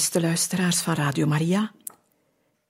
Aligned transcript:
Beste 0.00 0.20
luisteraars 0.20 0.80
van 0.80 0.94
Radio 0.94 1.26
Maria, 1.26 1.72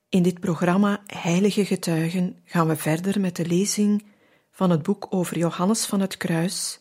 in 0.09 0.23
dit 0.23 0.41
programma 0.41 1.03
Heilige 1.07 1.65
Getuigen 1.65 2.39
gaan 2.45 2.69
we 2.69 2.77
verder 2.77 3.21
met 3.21 3.37
de 3.37 3.47
lezing 3.47 4.05
van 4.51 4.71
het 4.71 4.83
boek 4.83 5.07
over 5.11 5.39
Johannes 5.39 5.87
van 5.87 6.01
het 6.01 6.17
Kruis, 6.17 6.81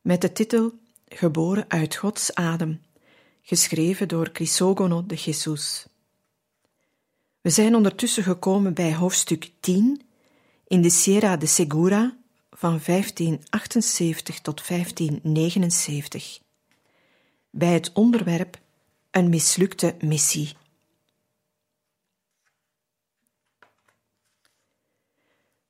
met 0.00 0.20
de 0.20 0.32
titel 0.32 0.72
Geboren 1.08 1.64
uit 1.68 1.96
Gods 1.96 2.34
adem, 2.34 2.82
geschreven 3.42 4.08
door 4.08 4.32
Crisogono 4.32 5.06
de 5.06 5.14
Jesus. 5.14 5.86
We 7.40 7.50
zijn 7.50 7.74
ondertussen 7.74 8.22
gekomen 8.22 8.74
bij 8.74 8.94
hoofdstuk 8.94 9.50
10 9.60 10.02
in 10.66 10.82
de 10.82 10.90
Sierra 10.90 11.36
de 11.36 11.46
Segura 11.46 12.16
van 12.50 12.80
1578 12.86 14.40
tot 14.40 14.68
1579, 14.68 16.38
bij 17.50 17.72
het 17.72 17.92
onderwerp 17.92 18.62
een 19.14 19.28
mislukte 19.28 19.96
missie. 20.00 20.56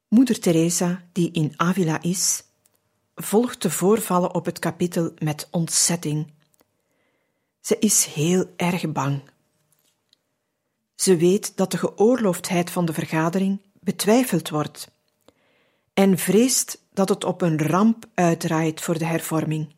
Moeder 0.09 0.41
Teresa, 0.41 1.05
die 1.13 1.31
in 1.31 1.53
Avila 1.57 2.03
is, 2.03 2.45
volgt 3.15 3.63
de 3.63 3.71
voorvallen 3.71 4.35
op 4.35 4.45
het 4.45 4.59
kapittel 4.59 5.13
met 5.19 5.49
ontzetting. 5.51 6.33
Ze 7.61 7.79
is 7.79 8.05
heel 8.05 8.53
erg 8.57 8.93
bang. 8.93 9.23
Ze 10.95 11.17
weet 11.17 11.57
dat 11.57 11.71
de 11.71 11.79
geoorloofdheid 11.79 12.71
van 12.71 12.85
de 12.85 12.93
vergadering 12.93 13.61
betwijfeld 13.81 14.49
wordt 14.49 14.91
en 15.95 16.19
vreest 16.19 16.79
dat 16.93 17.09
het 17.09 17.25
op 17.25 17.43
een 17.43 17.59
ramp 17.59 18.05
uitdraait 18.15 18.81
voor 18.81 18.99
de 18.99 19.07
hervorming. 19.07 19.75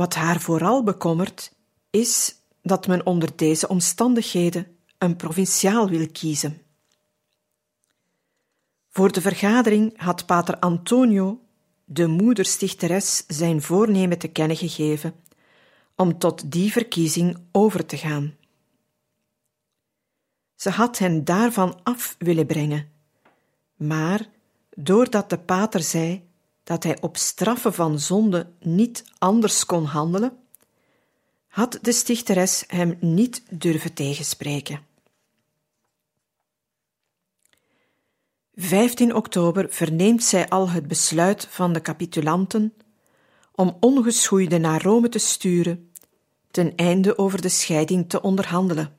Wat 0.00 0.14
haar 0.14 0.40
vooral 0.40 0.82
bekommert, 0.82 1.52
is 1.90 2.34
dat 2.62 2.86
men 2.86 3.06
onder 3.06 3.36
deze 3.36 3.68
omstandigheden 3.68 4.76
een 4.98 5.16
provinciaal 5.16 5.88
wil 5.88 6.06
kiezen. 6.12 6.62
Voor 8.88 9.12
de 9.12 9.20
vergadering 9.20 9.98
had 10.00 10.26
pater 10.26 10.58
Antonio, 10.58 11.40
de 11.84 12.06
moederstichteres, 12.06 13.24
zijn 13.26 13.62
voornemen 13.62 14.18
te 14.18 14.28
kennen 14.28 14.56
gegeven 14.56 15.14
om 15.96 16.18
tot 16.18 16.52
die 16.52 16.72
verkiezing 16.72 17.38
over 17.52 17.86
te 17.86 17.96
gaan. 17.96 18.36
Ze 20.54 20.70
had 20.70 20.98
hen 20.98 21.24
daarvan 21.24 21.80
af 21.82 22.14
willen 22.18 22.46
brengen, 22.46 22.88
maar 23.76 24.28
doordat 24.76 25.30
de 25.30 25.38
pater 25.38 25.82
zei 25.82 26.29
dat 26.70 26.82
hij 26.82 27.00
op 27.00 27.16
straffen 27.16 27.74
van 27.74 27.98
zonde 27.98 28.46
niet 28.60 29.04
anders 29.18 29.66
kon 29.66 29.84
handelen, 29.84 30.38
had 31.46 31.78
de 31.82 31.92
stichteres 31.92 32.64
hem 32.66 32.96
niet 33.00 33.42
durven 33.48 33.92
tegenspreken. 33.92 34.80
15 38.54 39.14
oktober 39.14 39.66
verneemt 39.70 40.24
zij 40.24 40.48
al 40.48 40.68
het 40.68 40.88
besluit 40.88 41.46
van 41.50 41.72
de 41.72 41.80
capitulanten 41.80 42.74
om 43.54 43.76
ongeschoeide 43.80 44.58
naar 44.58 44.82
Rome 44.82 45.08
te 45.08 45.18
sturen, 45.18 45.92
ten 46.50 46.74
einde 46.76 47.18
over 47.18 47.40
de 47.40 47.48
scheiding 47.48 48.08
te 48.08 48.22
onderhandelen. 48.22 48.96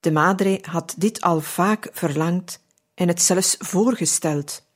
De 0.00 0.12
madre 0.12 0.58
had 0.62 0.94
dit 0.98 1.20
al 1.20 1.40
vaak 1.40 1.88
verlangd 1.92 2.60
en 2.94 3.08
het 3.08 3.22
zelfs 3.22 3.56
voorgesteld. 3.58 4.68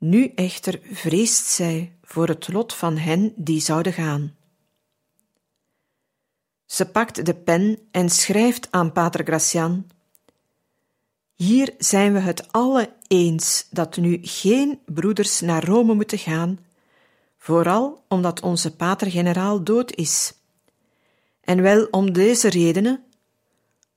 Nu 0.00 0.32
echter 0.34 0.80
vreest 0.90 1.44
zij 1.44 1.92
voor 2.02 2.28
het 2.28 2.48
lot 2.48 2.74
van 2.74 2.96
hen 2.96 3.32
die 3.36 3.60
zouden 3.60 3.92
gaan. 3.92 4.36
Ze 6.66 6.86
pakt 6.86 7.26
de 7.26 7.34
pen 7.34 7.78
en 7.90 8.10
schrijft 8.10 8.70
aan 8.70 8.92
Pater 8.92 9.24
Gracian: 9.24 9.90
Hier 11.34 11.74
zijn 11.78 12.12
we 12.12 12.18
het 12.18 12.52
alle 12.52 12.92
eens 13.06 13.66
dat 13.70 13.96
nu 13.96 14.18
geen 14.22 14.80
broeders 14.84 15.40
naar 15.40 15.64
Rome 15.64 15.94
moeten 15.94 16.18
gaan, 16.18 16.58
vooral 17.38 18.04
omdat 18.08 18.40
onze 18.40 18.76
pater-generaal 18.76 19.64
dood 19.64 19.92
is. 19.92 20.34
En 21.40 21.62
wel 21.62 21.84
om 21.84 22.12
deze 22.12 22.48
redenen. 22.48 23.04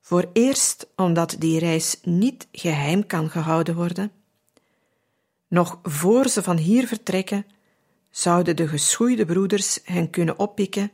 Voor 0.01 0.29
eerst 0.33 0.87
omdat 0.95 1.35
die 1.39 1.59
reis 1.59 1.99
niet 2.01 2.47
geheim 2.51 3.05
kan 3.07 3.29
gehouden 3.29 3.75
worden 3.75 4.11
nog 5.53 5.79
voor 5.83 6.27
ze 6.27 6.43
van 6.43 6.57
hier 6.57 6.87
vertrekken, 6.87 7.45
zouden 8.09 8.55
de 8.55 8.67
geschoeide 8.67 9.25
broeders 9.25 9.79
hen 9.83 10.09
kunnen 10.09 10.39
oppikken, 10.39 10.91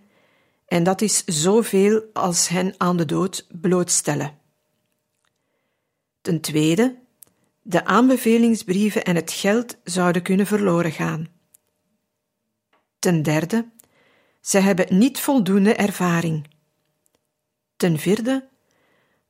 en 0.66 0.84
dat 0.84 1.02
is 1.02 1.24
zoveel 1.26 2.04
als 2.14 2.48
hen 2.48 2.74
aan 2.78 2.98
de 2.98 3.06
dood 3.06 3.48
blootstellen. 3.62 4.38
Ten 6.22 6.42
tweede, 6.42 7.00
de 7.62 7.86
aanbevelingsbrieven 7.86 9.04
en 9.04 9.16
het 9.16 9.32
geld 9.32 9.78
zouden 9.84 10.22
kunnen 10.22 10.48
verloren 10.48 10.92
gaan. 10.92 11.28
Ten 13.00 13.24
derde, 13.24 13.70
ze 14.42 14.60
hebben 14.60 14.98
niet 14.98 15.20
voldoende 15.20 15.74
ervaring. 15.74 16.48
Ten 17.76 18.00
vierde, 18.00 18.48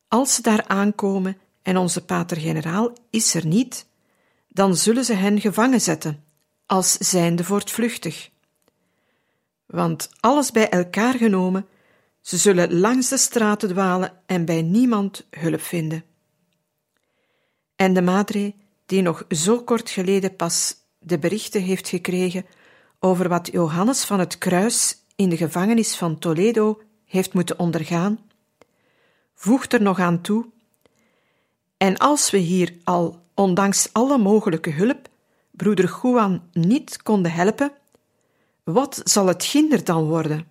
als 0.08 0.36
ze 0.36 0.42
daar 0.42 0.68
aankomen 0.68 1.38
en 1.62 1.78
onze 1.78 2.06
pater-generaal 2.06 2.94
is 3.10 3.34
er 3.34 3.46
niet, 3.46 3.88
dan 4.60 4.76
zullen 4.76 5.06
ze 5.06 5.14
hen 5.14 5.42
gevangen 5.42 5.82
zetten, 5.82 6.24
als 6.66 6.92
zijnde 6.92 7.44
voortvluchtig. 7.44 8.30
Want 9.66 10.10
alles 10.20 10.52
bij 10.52 10.70
elkaar 10.70 11.14
genomen, 11.14 11.68
ze 12.22 12.38
zullen 12.38 12.80
langs 12.80 13.10
de 13.10 13.18
straten 13.18 13.70
dwalen 13.70 14.12
en 14.26 14.46
bij 14.46 14.62
niemand 14.62 15.28
hulp 15.30 15.62
vinden. 15.62 16.04
En 17.76 17.94
de 17.94 18.02
madre, 18.02 18.54
die 18.86 19.02
nog 19.02 19.26
zo 19.30 19.64
kort 19.64 19.90
geleden 19.90 20.36
pas 20.36 20.76
de 20.98 21.20
berichten 21.20 21.62
heeft 21.62 21.88
gekregen 21.88 22.46
over 23.00 23.30
wat 23.30 23.50
Johannes 23.52 24.04
van 24.04 24.20
het 24.20 24.38
Kruis 24.38 24.98
in 25.16 25.30
de 25.30 25.38
gevangenis 25.38 25.96
van 25.96 26.20
Toledo 26.20 26.82
heeft 27.06 27.34
moeten 27.34 27.60
ondergaan, 27.60 28.20
voegt 29.36 29.74
er 29.74 29.82
nog 29.82 30.00
aan 30.00 30.22
toe: 30.22 30.46
En 31.78 31.98
als 31.98 32.32
we 32.32 32.38
hier 32.38 32.76
al 32.84 33.28
ondanks 33.40 33.90
alle 33.94 34.18
mogelijke 34.18 34.72
hulp, 34.72 35.10
broeder 35.52 36.00
Juan 36.02 36.50
niet 36.52 37.04
konden 37.04 37.32
helpen, 37.32 37.72
wat 38.64 39.02
zal 39.04 39.28
het 39.28 39.44
ginder 39.44 39.84
dan 39.84 40.04
worden? 40.04 40.48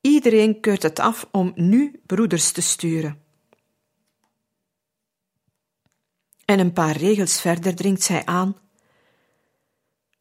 Iedereen 0.00 0.60
keurt 0.60 0.82
het 0.82 0.98
af 0.98 1.28
om 1.30 1.52
nu 1.54 2.00
broeders 2.06 2.52
te 2.52 2.60
sturen. 2.60 3.22
En 6.44 6.58
een 6.58 6.72
paar 6.72 6.96
regels 6.96 7.40
verder 7.40 7.74
dringt 7.74 8.02
zij 8.02 8.24
aan. 8.24 8.56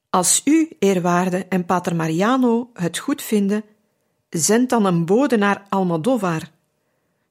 Als 0.10 0.42
u, 0.46 0.70
eerwaarde 0.80 1.46
en 1.46 1.66
pater 1.66 1.96
Mariano, 1.96 2.70
het 2.74 2.98
goed 2.98 3.22
vinden, 3.22 3.64
zend 4.30 4.70
dan 4.70 4.86
een 4.86 5.06
bode 5.06 5.38
naar 5.38 5.66
Almodovar. 5.70 6.52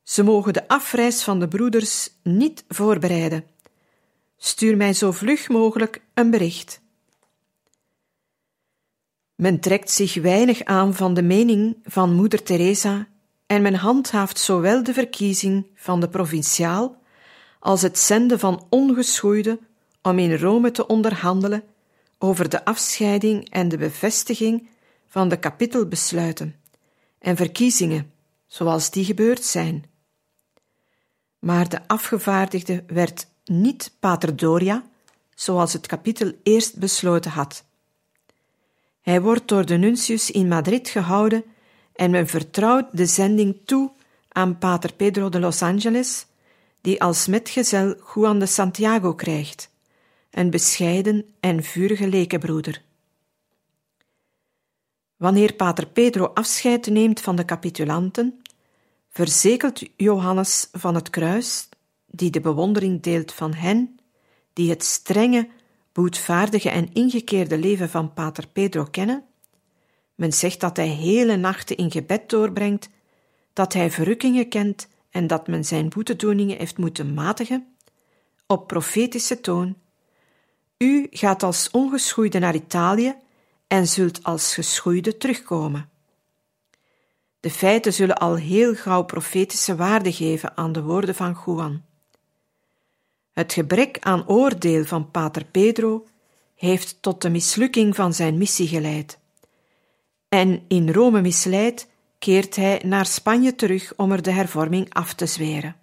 Ze 0.02 0.22
mogen 0.22 0.52
de 0.52 0.68
afreis 0.68 1.22
van 1.22 1.40
de 1.40 1.48
broeders 1.48 2.10
niet 2.22 2.64
voorbereiden. 2.68 3.53
Stuur 4.44 4.76
mij 4.76 4.92
zo 4.92 5.12
vlug 5.12 5.48
mogelijk 5.48 6.00
een 6.14 6.30
bericht. 6.30 6.80
Men 9.34 9.60
trekt 9.60 9.90
zich 9.90 10.14
weinig 10.14 10.64
aan 10.64 10.94
van 10.94 11.14
de 11.14 11.22
mening 11.22 11.76
van 11.84 12.14
moeder 12.14 12.42
Teresa 12.42 13.08
en 13.46 13.62
men 13.62 13.74
handhaaft 13.74 14.38
zowel 14.38 14.82
de 14.82 14.92
verkiezing 14.92 15.66
van 15.74 16.00
de 16.00 16.08
provinciaal 16.08 17.02
als 17.60 17.82
het 17.82 17.98
zenden 17.98 18.38
van 18.38 18.66
ongeschoeide 18.70 19.58
om 20.02 20.18
in 20.18 20.36
Rome 20.36 20.70
te 20.70 20.86
onderhandelen 20.86 21.64
over 22.18 22.48
de 22.48 22.64
afscheiding 22.64 23.50
en 23.50 23.68
de 23.68 23.78
bevestiging 23.78 24.68
van 25.06 25.28
de 25.28 25.38
kapittelbesluiten 25.38 26.54
en 27.18 27.36
verkiezingen, 27.36 28.12
zoals 28.46 28.90
die 28.90 29.04
gebeurd 29.04 29.44
zijn. 29.44 29.84
Maar 31.38 31.68
de 31.68 31.88
afgevaardigde 31.88 32.84
werd 32.86 33.32
niet 33.44 33.92
Pater 34.00 34.36
Doria, 34.36 34.84
zoals 35.34 35.72
het 35.72 35.86
kapitel 35.86 36.32
eerst 36.42 36.78
besloten 36.78 37.30
had. 37.30 37.64
Hij 39.00 39.20
wordt 39.22 39.48
door 39.48 39.66
de 39.66 39.76
nuntius 39.76 40.30
in 40.30 40.48
Madrid 40.48 40.88
gehouden 40.88 41.44
en 41.92 42.10
men 42.10 42.26
vertrouwt 42.26 42.96
de 42.96 43.06
zending 43.06 43.56
toe 43.64 43.92
aan 44.28 44.58
Pater 44.58 44.92
Pedro 44.92 45.28
de 45.28 45.40
Los 45.40 45.62
Angeles, 45.62 46.26
die 46.80 47.02
als 47.02 47.26
metgezel 47.26 47.96
Juan 48.14 48.38
de 48.38 48.46
Santiago 48.46 49.14
krijgt, 49.14 49.70
een 50.30 50.50
bescheiden 50.50 51.34
en 51.40 51.62
vurige 51.62 52.08
lekenbroeder. 52.08 52.82
Wanneer 55.16 55.54
Pater 55.54 55.86
Pedro 55.86 56.24
afscheid 56.24 56.86
neemt 56.86 57.20
van 57.20 57.36
de 57.36 57.44
capitulanten, 57.44 58.42
verzekelt 59.10 59.82
Johannes 59.96 60.68
van 60.72 60.94
het 60.94 61.10
kruis, 61.10 61.68
die 62.16 62.30
de 62.30 62.40
bewondering 62.40 63.02
deelt 63.02 63.32
van 63.32 63.54
hen, 63.54 64.00
die 64.52 64.70
het 64.70 64.84
strenge, 64.84 65.48
boetvaardige 65.92 66.70
en 66.70 66.92
ingekeerde 66.92 67.58
leven 67.58 67.90
van 67.90 68.12
Pater 68.12 68.48
Pedro 68.48 68.84
kennen. 68.84 69.24
Men 70.14 70.32
zegt 70.32 70.60
dat 70.60 70.76
hij 70.76 70.88
hele 70.88 71.36
nachten 71.36 71.76
in 71.76 71.90
gebed 71.90 72.28
doorbrengt, 72.30 72.88
dat 73.52 73.72
hij 73.72 73.90
verrukkingen 73.90 74.48
kent 74.48 74.88
en 75.10 75.26
dat 75.26 75.46
men 75.46 75.64
zijn 75.64 75.88
boetedoeningen 75.88 76.58
heeft 76.58 76.78
moeten 76.78 77.14
matigen, 77.14 77.66
op 78.46 78.66
profetische 78.66 79.40
toon. 79.40 79.76
U 80.78 81.06
gaat 81.10 81.42
als 81.42 81.70
ongeschoeide 81.70 82.38
naar 82.38 82.54
Italië 82.54 83.14
en 83.66 83.86
zult 83.86 84.22
als 84.22 84.54
geschoeide 84.54 85.16
terugkomen. 85.16 85.88
De 87.40 87.50
feiten 87.50 87.92
zullen 87.92 88.16
al 88.16 88.34
heel 88.34 88.74
gauw 88.74 89.02
profetische 89.02 89.76
waarde 89.76 90.12
geven 90.12 90.56
aan 90.56 90.72
de 90.72 90.82
woorden 90.82 91.14
van 91.14 91.36
Juan. 91.44 91.82
Het 93.34 93.52
gebrek 93.52 93.98
aan 94.00 94.28
oordeel 94.28 94.84
van 94.84 95.10
Pater 95.10 95.44
Pedro 95.44 96.06
heeft 96.54 97.02
tot 97.02 97.22
de 97.22 97.30
mislukking 97.30 97.94
van 97.94 98.14
zijn 98.14 98.38
missie 98.38 98.68
geleid. 98.68 99.18
En 100.28 100.64
in 100.68 100.90
Rome 100.90 101.20
misleid 101.20 101.88
keert 102.18 102.56
hij 102.56 102.82
naar 102.84 103.06
Spanje 103.06 103.54
terug 103.54 103.92
om 103.96 104.12
er 104.12 104.22
de 104.22 104.30
hervorming 104.30 104.94
af 104.94 105.14
te 105.14 105.26
zweren. 105.26 105.76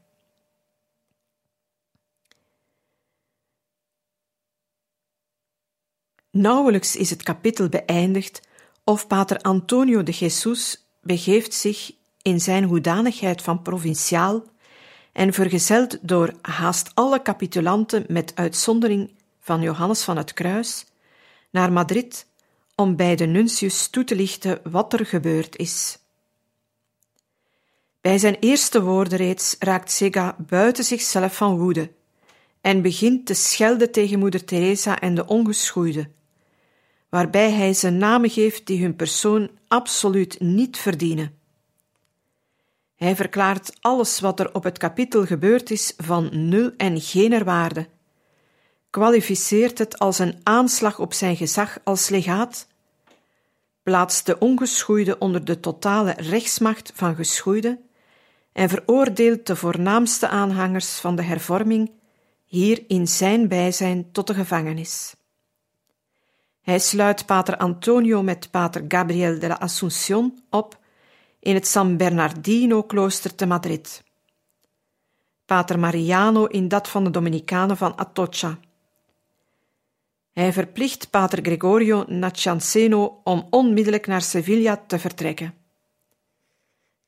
Nauwelijks 6.31 6.95
is 6.95 7.09
het 7.09 7.23
kapitel 7.23 7.69
beëindigd 7.69 8.47
of 8.83 9.07
pater 9.07 9.37
Antonio 9.37 10.03
de 10.03 10.11
Jesus 10.11 10.85
begeeft 11.01 11.53
zich 11.53 11.91
in 12.21 12.41
zijn 12.41 12.63
hoedanigheid 12.63 13.41
van 13.41 13.61
provinciaal 13.61 14.43
en 15.11 15.33
vergezeld 15.33 15.97
door 16.01 16.33
haast 16.41 16.91
alle 16.93 17.21
capitulanten 17.21 18.05
met 18.07 18.31
uitzondering 18.35 19.11
van 19.39 19.61
Johannes 19.61 20.03
van 20.03 20.17
het 20.17 20.33
Kruis 20.33 20.85
naar 21.49 21.71
Madrid 21.71 22.27
om 22.75 22.95
bij 22.95 23.15
de 23.15 23.25
nuntius 23.25 23.87
toe 23.87 24.03
te 24.03 24.15
lichten 24.15 24.59
wat 24.63 24.93
er 24.93 25.05
gebeurd 25.05 25.55
is. 25.57 25.99
Bij 28.01 28.17
zijn 28.17 28.37
eerste 28.39 28.81
woorden 28.81 29.17
reeds 29.17 29.55
raakt 29.59 29.91
Sega 29.91 30.35
buiten 30.39 30.83
zichzelf 30.83 31.35
van 31.35 31.57
woede 31.57 31.91
en 32.61 32.81
begint 32.81 33.25
te 33.25 33.33
schelden 33.33 33.91
tegen 33.91 34.19
moeder 34.19 34.45
Teresa 34.45 34.99
en 34.99 35.15
de 35.15 35.25
ongeschoeide, 35.25 36.09
waarbij 37.09 37.51
hij 37.51 37.73
ze 37.73 37.89
namen 37.89 38.29
geeft 38.29 38.67
die 38.67 38.81
hun 38.81 38.95
persoon 38.95 39.49
absoluut 39.67 40.39
niet 40.39 40.77
verdienen. 40.77 41.39
Hij 43.01 43.15
verklaart 43.15 43.77
alles 43.79 44.19
wat 44.19 44.39
er 44.39 44.53
op 44.53 44.63
het 44.63 44.77
kapitel 44.77 45.25
gebeurd 45.25 45.71
is 45.71 45.93
van 45.97 46.29
nul 46.49 46.71
en 46.77 47.01
geen 47.01 47.43
waarde, 47.43 47.87
kwalificeert 48.89 49.77
het 49.77 49.99
als 49.99 50.19
een 50.19 50.39
aanslag 50.43 50.99
op 50.99 51.13
zijn 51.13 51.35
gezag 51.35 51.79
als 51.83 52.09
legaat, 52.09 52.67
plaatst 53.83 54.25
de 54.25 54.39
ongeschoeide 54.39 55.17
onder 55.17 55.45
de 55.45 55.59
totale 55.59 56.13
rechtsmacht 56.17 56.91
van 56.95 57.15
geschoeide? 57.15 57.79
En 58.51 58.69
veroordeelt 58.69 59.47
de 59.47 59.55
voornaamste 59.55 60.27
aanhangers 60.27 60.99
van 60.99 61.15
de 61.15 61.23
hervorming 61.23 61.91
hier 62.45 62.83
in 62.87 63.07
zijn 63.07 63.47
bijzijn 63.47 64.11
tot 64.11 64.27
de 64.27 64.33
gevangenis. 64.33 65.15
Hij 66.61 66.79
sluit 66.79 67.25
pater 67.25 67.57
Antonio 67.57 68.23
met 68.23 68.51
pater 68.51 68.85
Gabriel 68.87 69.39
de 69.39 69.47
la 69.47 69.59
Asunción 69.59 70.43
op 70.49 70.79
in 71.41 71.53
het 71.53 71.67
San 71.67 71.97
Bernardino-klooster 71.97 73.35
te 73.35 73.45
Madrid. 73.45 74.03
Pater 75.45 75.79
Mariano 75.79 76.45
in 76.45 76.67
dat 76.67 76.87
van 76.87 77.03
de 77.03 77.09
Dominicanen 77.09 77.77
van 77.77 77.97
Atocha. 77.97 78.59
Hij 80.33 80.53
verplicht 80.53 81.09
pater 81.09 81.39
Gregorio 81.41 82.05
Nacianceno 82.07 83.21
om 83.23 83.47
onmiddellijk 83.49 84.07
naar 84.07 84.21
Sevilla 84.21 84.83
te 84.87 84.99
vertrekken. 84.99 85.53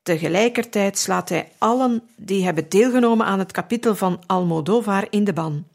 Tegelijkertijd 0.04 0.98
slaat 0.98 1.30
hij 1.30 1.52
allen 1.58 2.10
die 2.16 2.44
hebben 2.44 2.70
deelgenomen 2.70 3.26
aan 3.26 3.40
het 3.40 3.52
kapitel 3.52 3.96
van 3.96 4.24
Almodovar 4.26 5.08
in 5.10 5.24
de 5.24 5.34
ban. 5.34 5.68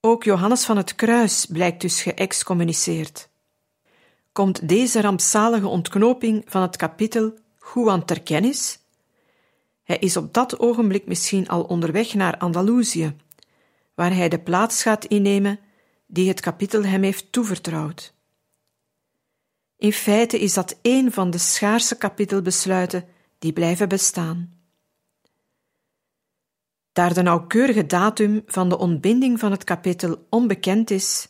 Ook 0.00 0.24
Johannes 0.24 0.64
van 0.64 0.76
het 0.76 0.94
Kruis 0.94 1.46
blijkt 1.46 1.80
dus 1.80 2.02
geëxcommuniceerd. 2.02 3.28
Komt 4.32 4.68
deze 4.68 5.00
rampzalige 5.00 5.66
ontknoping 5.66 6.44
van 6.46 6.62
het 6.62 6.76
kapitel 6.76 7.34
Juan 7.74 8.04
ter 8.04 8.22
kennis? 8.22 8.78
Hij 9.82 9.98
is 9.98 10.16
op 10.16 10.34
dat 10.34 10.58
ogenblik 10.58 11.06
misschien 11.06 11.48
al 11.48 11.62
onderweg 11.62 12.14
naar 12.14 12.38
Andalusië, 12.38 13.16
waar 13.94 14.14
hij 14.14 14.28
de 14.28 14.40
plaats 14.40 14.82
gaat 14.82 15.04
innemen 15.04 15.60
die 16.06 16.28
het 16.28 16.40
kapitel 16.40 16.84
hem 16.84 17.02
heeft 17.02 17.32
toevertrouwd. 17.32 18.14
In 19.76 19.92
feite 19.92 20.38
is 20.38 20.54
dat 20.54 20.78
een 20.82 21.12
van 21.12 21.30
de 21.30 21.38
schaarse 21.38 21.96
kapitelbesluiten 21.96 23.04
die 23.38 23.52
blijven 23.52 23.88
bestaan. 23.88 24.52
Daar 26.92 27.14
de 27.14 27.22
nauwkeurige 27.22 27.86
datum 27.86 28.42
van 28.46 28.68
de 28.68 28.78
ontbinding 28.78 29.38
van 29.38 29.50
het 29.50 29.64
kapitel 29.64 30.26
onbekend 30.30 30.90
is, 30.90 31.28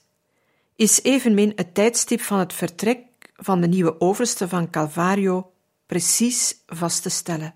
is 0.82 1.02
evenmin 1.02 1.52
het 1.54 1.74
tijdstip 1.74 2.20
van 2.20 2.38
het 2.38 2.52
vertrek 2.52 3.00
van 3.34 3.60
de 3.60 3.66
nieuwe 3.66 4.00
overste 4.00 4.48
van 4.48 4.70
Calvario 4.70 5.52
precies 5.86 6.62
vast 6.66 7.02
te 7.02 7.08
stellen. 7.08 7.54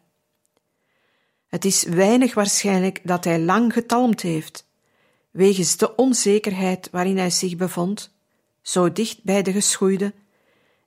Het 1.46 1.64
is 1.64 1.82
weinig 1.82 2.34
waarschijnlijk 2.34 3.00
dat 3.04 3.24
hij 3.24 3.40
lang 3.40 3.72
getalmd 3.72 4.20
heeft, 4.20 4.68
wegens 5.30 5.76
de 5.76 5.94
onzekerheid 5.94 6.88
waarin 6.90 7.18
hij 7.18 7.30
zich 7.30 7.56
bevond, 7.56 8.14
zo 8.62 8.92
dicht 8.92 9.24
bij 9.24 9.42
de 9.42 9.52
geschoeide, 9.52 10.14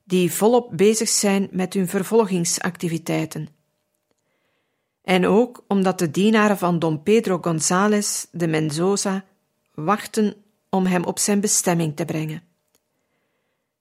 die 0.03 0.31
volop 0.31 0.77
bezig 0.77 1.09
zijn 1.09 1.47
met 1.51 1.73
hun 1.73 1.87
vervolgingsactiviteiten. 1.87 3.49
En 5.01 5.27
ook 5.27 5.63
omdat 5.67 5.99
de 5.99 6.11
dienaren 6.11 6.57
van 6.57 6.79
Don 6.79 7.03
Pedro 7.03 7.37
González 7.41 8.25
de 8.31 8.47
Mendoza 8.47 9.25
wachten 9.73 10.43
om 10.69 10.85
hem 10.85 11.03
op 11.03 11.19
zijn 11.19 11.39
bestemming 11.39 11.95
te 11.95 12.05
brengen. 12.05 12.43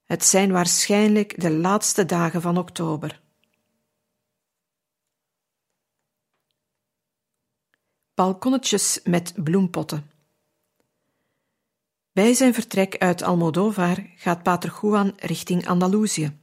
Het 0.04 0.24
zijn 0.24 0.52
waarschijnlijk 0.52 1.40
de 1.40 1.50
laatste 1.50 2.04
dagen 2.04 2.42
van 2.42 2.58
oktober. 2.58 3.20
Balkonnetjes 8.14 9.00
met 9.04 9.32
bloempotten. 9.44 10.10
Bij 12.12 12.34
zijn 12.34 12.54
vertrek 12.54 12.98
uit 12.98 13.22
Almodovar 13.22 14.06
gaat 14.16 14.42
Pater 14.42 14.78
Juan 14.82 15.12
richting 15.16 15.66
Andalusië. 15.66 16.38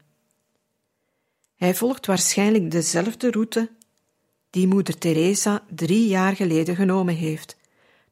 Hij 1.55 1.75
volgt 1.75 2.05
waarschijnlijk 2.05 2.71
dezelfde 2.71 3.31
route 3.31 3.71
die 4.49 4.67
moeder 4.67 4.97
Teresa 4.97 5.63
drie 5.69 6.07
jaar 6.07 6.35
geleden 6.35 6.75
genomen 6.75 7.15
heeft, 7.15 7.57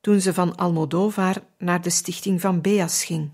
toen 0.04 0.22
ze 0.22 0.34
van 0.34 0.56
Almodovar 0.56 1.44
naar 1.58 1.82
de 1.82 1.90
stichting 1.90 2.42
van 2.42 2.62
Beas 2.62 3.04
ging. 3.04 3.32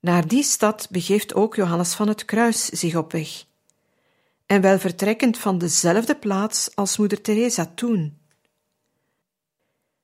Naar 0.00 0.28
die 0.28 0.42
stad 0.42 0.88
begeeft 0.90 1.34
ook 1.34 1.54
Johannes 1.56 1.94
van 1.94 2.08
het 2.08 2.24
Kruis 2.24 2.64
zich 2.64 2.96
op 2.96 3.12
weg, 3.12 3.44
en 4.46 4.60
wel 4.60 4.78
vertrekkend 4.78 5.38
van 5.38 5.58
dezelfde 5.58 6.16
plaats 6.16 6.70
als 6.74 6.96
moeder 6.96 7.20
Teresa 7.20 7.72
toen. 7.74 8.18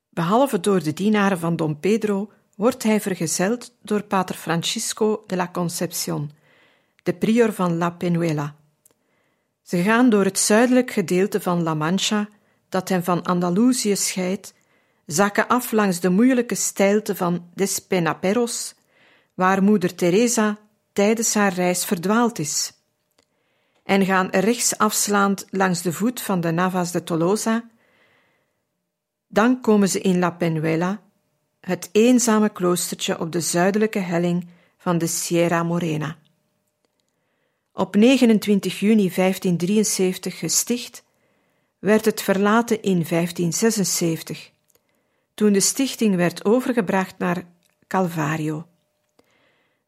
Behalve 0.08 0.60
door 0.60 0.82
de 0.82 0.92
dienaren 0.92 1.38
van 1.38 1.56
Don 1.56 1.80
Pedro 1.80 2.32
wordt 2.56 2.82
hij 2.82 3.00
vergezeld 3.00 3.74
door 3.82 4.02
pater 4.02 4.34
Francisco 4.34 5.24
de 5.26 5.36
la 5.36 5.50
Concepción, 5.52 6.30
de 7.02 7.14
prior 7.14 7.52
van 7.52 7.76
La 7.76 7.90
Penuela. 7.90 8.56
Ze 9.62 9.82
gaan 9.82 10.10
door 10.10 10.24
het 10.24 10.38
zuidelijk 10.38 10.90
gedeelte 10.90 11.40
van 11.40 11.62
La 11.62 11.74
Mancha, 11.74 12.28
dat 12.68 12.88
hen 12.88 13.04
van 13.04 13.22
Andalusië 13.22 13.96
scheidt, 13.96 14.54
zakken 15.06 15.48
af 15.48 15.72
langs 15.72 16.00
de 16.00 16.08
moeilijke 16.08 16.54
steilte 16.54 17.16
van 17.16 17.50
Despenaperros, 17.54 18.74
waar 19.34 19.62
moeder 19.62 19.94
Teresa 19.94 20.58
tijdens 20.92 21.34
haar 21.34 21.52
reis 21.52 21.84
verdwaald 21.84 22.38
is, 22.38 22.72
en 23.84 24.04
gaan 24.04 24.28
rechts 24.30 24.78
afslaand 24.78 25.46
langs 25.50 25.82
de 25.82 25.92
voet 25.92 26.20
van 26.20 26.40
de 26.40 26.50
Navas 26.50 26.92
de 26.92 27.02
Tolosa. 27.02 27.64
Dan 29.28 29.60
komen 29.60 29.88
ze 29.88 30.00
in 30.00 30.18
La 30.18 30.30
Penuela, 30.30 31.00
het 31.60 31.88
eenzame 31.92 32.48
kloostertje 32.48 33.20
op 33.20 33.32
de 33.32 33.40
zuidelijke 33.40 33.98
helling 33.98 34.48
van 34.78 34.98
de 34.98 35.06
Sierra 35.06 35.62
Morena. 35.62 36.16
Op 37.72 37.96
29 37.96 38.80
juni 38.80 39.10
1573 39.14 40.38
gesticht, 40.38 41.04
werd 41.78 42.04
het 42.04 42.22
verlaten 42.22 42.82
in 42.82 43.04
1576, 43.08 44.50
toen 45.36 45.52
de 45.52 45.60
stichting 45.60 46.16
werd 46.16 46.44
overgebracht 46.44 47.18
naar 47.18 47.44
Calvario. 47.86 48.66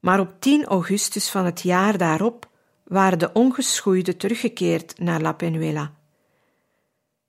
Maar 0.01 0.21
op 0.21 0.35
10 0.39 0.65
augustus 0.65 1.31
van 1.31 1.45
het 1.45 1.63
jaar 1.63 1.99
daarop 1.99 2.49
waren 2.85 3.19
de 3.19 3.33
ongeschoeiden 3.33 4.17
teruggekeerd 4.17 4.99
naar 4.99 5.21
La 5.21 5.33
Penuela. 5.33 5.93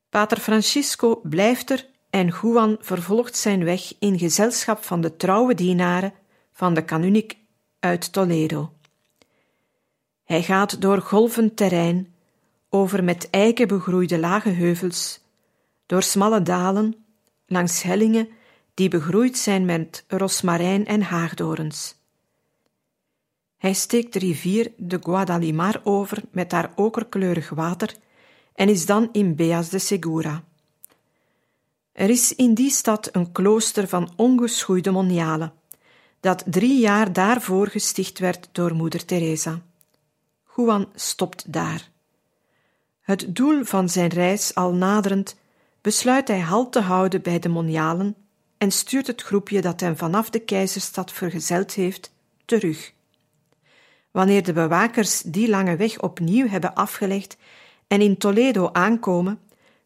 Pater 0.09 0.39
Francisco 0.39 1.21
blijft 1.23 1.69
er 1.69 1.87
en 2.09 2.33
Juan 2.41 2.77
vervolgt 2.79 3.37
zijn 3.37 3.63
weg 3.63 3.93
in 3.99 4.19
gezelschap 4.19 4.83
van 4.83 5.01
de 5.01 5.15
trouwe 5.15 5.53
dienaren 5.53 6.13
van 6.51 6.73
de 6.73 6.85
kanuniek 6.85 7.37
uit 7.79 8.13
Toledo. 8.13 8.73
Hij 10.23 10.43
gaat 10.43 10.81
door 10.81 11.01
golvend 11.01 11.57
terrein, 11.57 12.13
over 12.69 13.03
met 13.03 13.29
eiken 13.29 13.67
begroeide 13.67 14.19
lage 14.19 14.49
heuvels, 14.49 15.19
door 15.85 16.03
smalle 16.03 16.41
dalen, 16.41 17.03
langs 17.49 17.81
hellingen 17.81 18.29
die 18.73 18.89
begroeid 18.89 19.37
zijn 19.37 19.65
met 19.65 20.03
rosmarijn 20.07 20.85
en 20.85 21.01
haagdorens. 21.01 21.95
Hij 23.57 23.73
steekt 23.73 24.13
de 24.13 24.19
rivier 24.19 24.71
de 24.77 24.99
Guadalimar 25.01 25.81
over 25.83 26.23
met 26.31 26.51
haar 26.51 26.71
okerkleurig 26.75 27.49
water 27.49 27.95
en 28.55 28.69
is 28.69 28.85
dan 28.85 29.09
in 29.11 29.35
Beas 29.35 29.69
de 29.69 29.79
Segura. 29.79 30.43
Er 31.91 32.09
is 32.09 32.35
in 32.35 32.53
die 32.53 32.69
stad 32.69 33.09
een 33.11 33.31
klooster 33.31 33.87
van 33.87 34.13
ongeschoeide 34.15 34.91
monialen, 34.91 35.53
dat 36.19 36.43
drie 36.45 36.79
jaar 36.79 37.13
daarvoor 37.13 37.67
gesticht 37.67 38.19
werd 38.19 38.49
door 38.51 38.73
moeder 38.73 39.05
Teresa. 39.05 39.61
Juan 40.55 40.89
stopt 40.95 41.53
daar. 41.53 41.89
Het 43.01 43.35
doel 43.35 43.63
van 43.63 43.89
zijn 43.89 44.09
reis 44.09 44.55
al 44.55 44.73
naderend, 44.73 45.35
besluit 45.89 46.27
hij 46.27 46.39
halt 46.39 46.71
te 46.71 46.79
houden 46.79 47.21
bij 47.21 47.39
de 47.39 47.49
monialen 47.49 48.15
en 48.57 48.71
stuurt 48.71 49.07
het 49.07 49.21
groepje 49.21 49.61
dat 49.61 49.79
hem 49.79 49.97
vanaf 49.97 50.29
de 50.29 50.39
keizerstad 50.39 51.11
vergezeld 51.11 51.73
heeft 51.73 52.13
terug. 52.45 52.93
Wanneer 54.11 54.43
de 54.43 54.53
bewakers 54.53 55.21
die 55.21 55.49
lange 55.49 55.75
weg 55.75 56.01
opnieuw 56.01 56.47
hebben 56.47 56.73
afgelegd 56.73 57.37
en 57.87 58.01
in 58.01 58.17
Toledo 58.17 58.69
aankomen, 58.71 59.39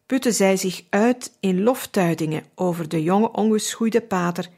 putten 0.06 0.34
zij 0.34 0.56
zich 0.56 0.84
uit 0.90 1.36
in 1.40 1.62
loftuidingen 1.62 2.44
over 2.54 2.88
de 2.88 3.02
jonge 3.02 3.32
ongeschoeide 3.32 4.00
pater 4.00 4.48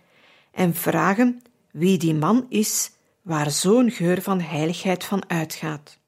en 0.50 0.74
vragen 0.74 1.42
wie 1.70 1.98
die 1.98 2.14
man 2.14 2.46
is 2.48 2.90
waar 3.22 3.50
zo'n 3.50 3.90
geur 3.90 4.22
van 4.22 4.40
heiligheid 4.40 5.04
van 5.04 5.22
uitgaat. 5.30 5.98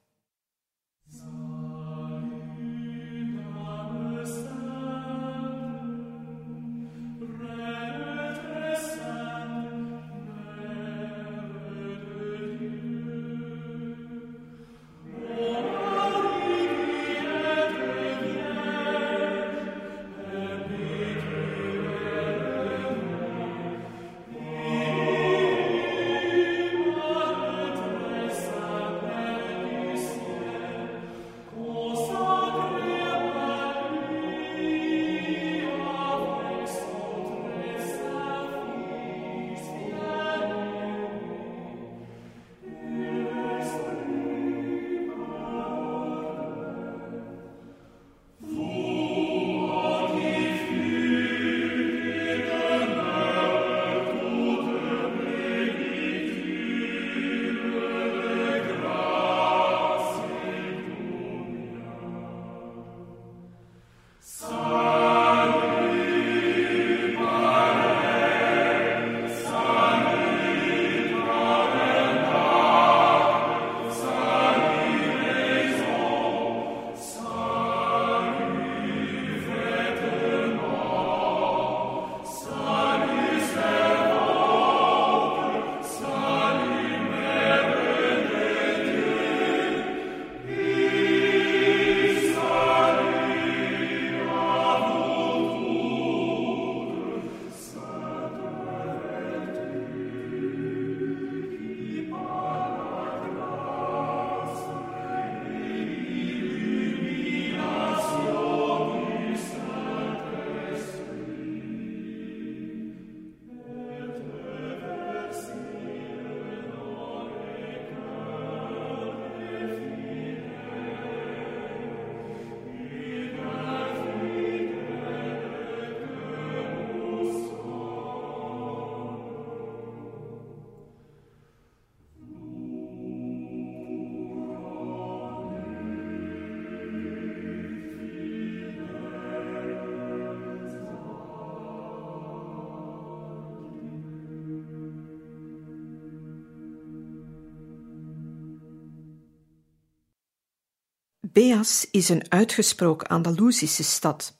Beas 151.39 151.87
is 151.91 152.09
een 152.09 152.31
uitgesproken 152.31 153.07
Andalusische 153.07 153.83
stad. 153.83 154.37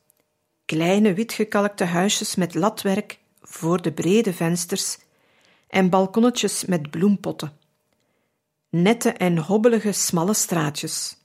Kleine 0.66 1.14
witgekalkte 1.14 1.84
huisjes 1.84 2.36
met 2.36 2.56
latwerk 2.56 3.20
voor 3.42 3.82
de 3.82 3.92
brede 3.92 4.34
vensters 4.34 4.98
en 5.68 5.90
balkonnetjes 5.90 6.66
met 6.66 6.90
bloempotten. 6.90 7.58
Nette 8.70 9.10
en 9.10 9.38
hobbelige 9.38 9.92
smalle 9.92 10.34
straatjes. 10.34 11.18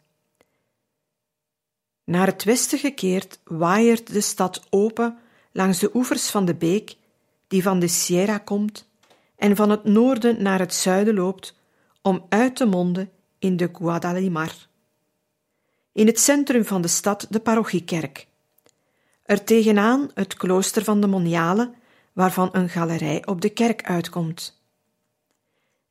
Naar 2.05 2.27
het 2.27 2.45
westen 2.45 2.79
gekeerd 2.79 3.41
waaiert 3.45 4.13
de 4.13 4.21
stad 4.21 4.67
open 4.71 5.19
langs 5.53 5.79
de 5.79 5.91
oevers 5.95 6.31
van 6.31 6.45
de 6.45 6.55
beek 6.55 6.97
die 7.49 7.63
van 7.63 7.79
de 7.79 7.89
Sierra 7.89 8.39
komt 8.39 8.89
en 9.37 9.57
van 9.57 9.71
het 9.71 9.85
noorden 9.85 10.43
naar 10.43 10.59
het 10.59 10.75
zuiden 10.75 11.15
loopt 11.15 11.57
om 12.03 12.27
uit 12.29 12.57
te 12.57 12.65
monden 12.67 13.11
in 13.39 13.57
de 13.57 13.71
Guadalimar 13.73 14.73
in 15.95 16.07
het 16.07 16.21
centrum 16.21 16.65
van 16.65 16.83
de 16.83 16.89
stad 16.89 17.27
de 17.31 17.41
parochiekerk. 17.41 18.27
Er 19.23 19.45
tegenaan 19.45 20.11
het 20.15 20.35
klooster 20.35 20.85
van 20.85 21.01
de 21.01 21.07
Moniale, 21.07 21.73
waarvan 22.13 22.49
een 22.53 22.69
galerij 22.69 23.27
op 23.27 23.41
de 23.41 23.49
kerk 23.49 23.83
uitkomt. 23.83 24.63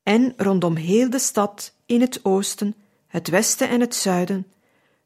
En 0.03 0.33
rondom 0.37 0.75
heel 0.75 1.09
de 1.09 1.19
stad, 1.19 1.73
in 1.85 2.01
het 2.01 2.19
oosten, 2.25 2.75
het 3.07 3.27
westen 3.27 3.69
en 3.69 3.79
het 3.79 3.95
zuiden, 3.95 4.51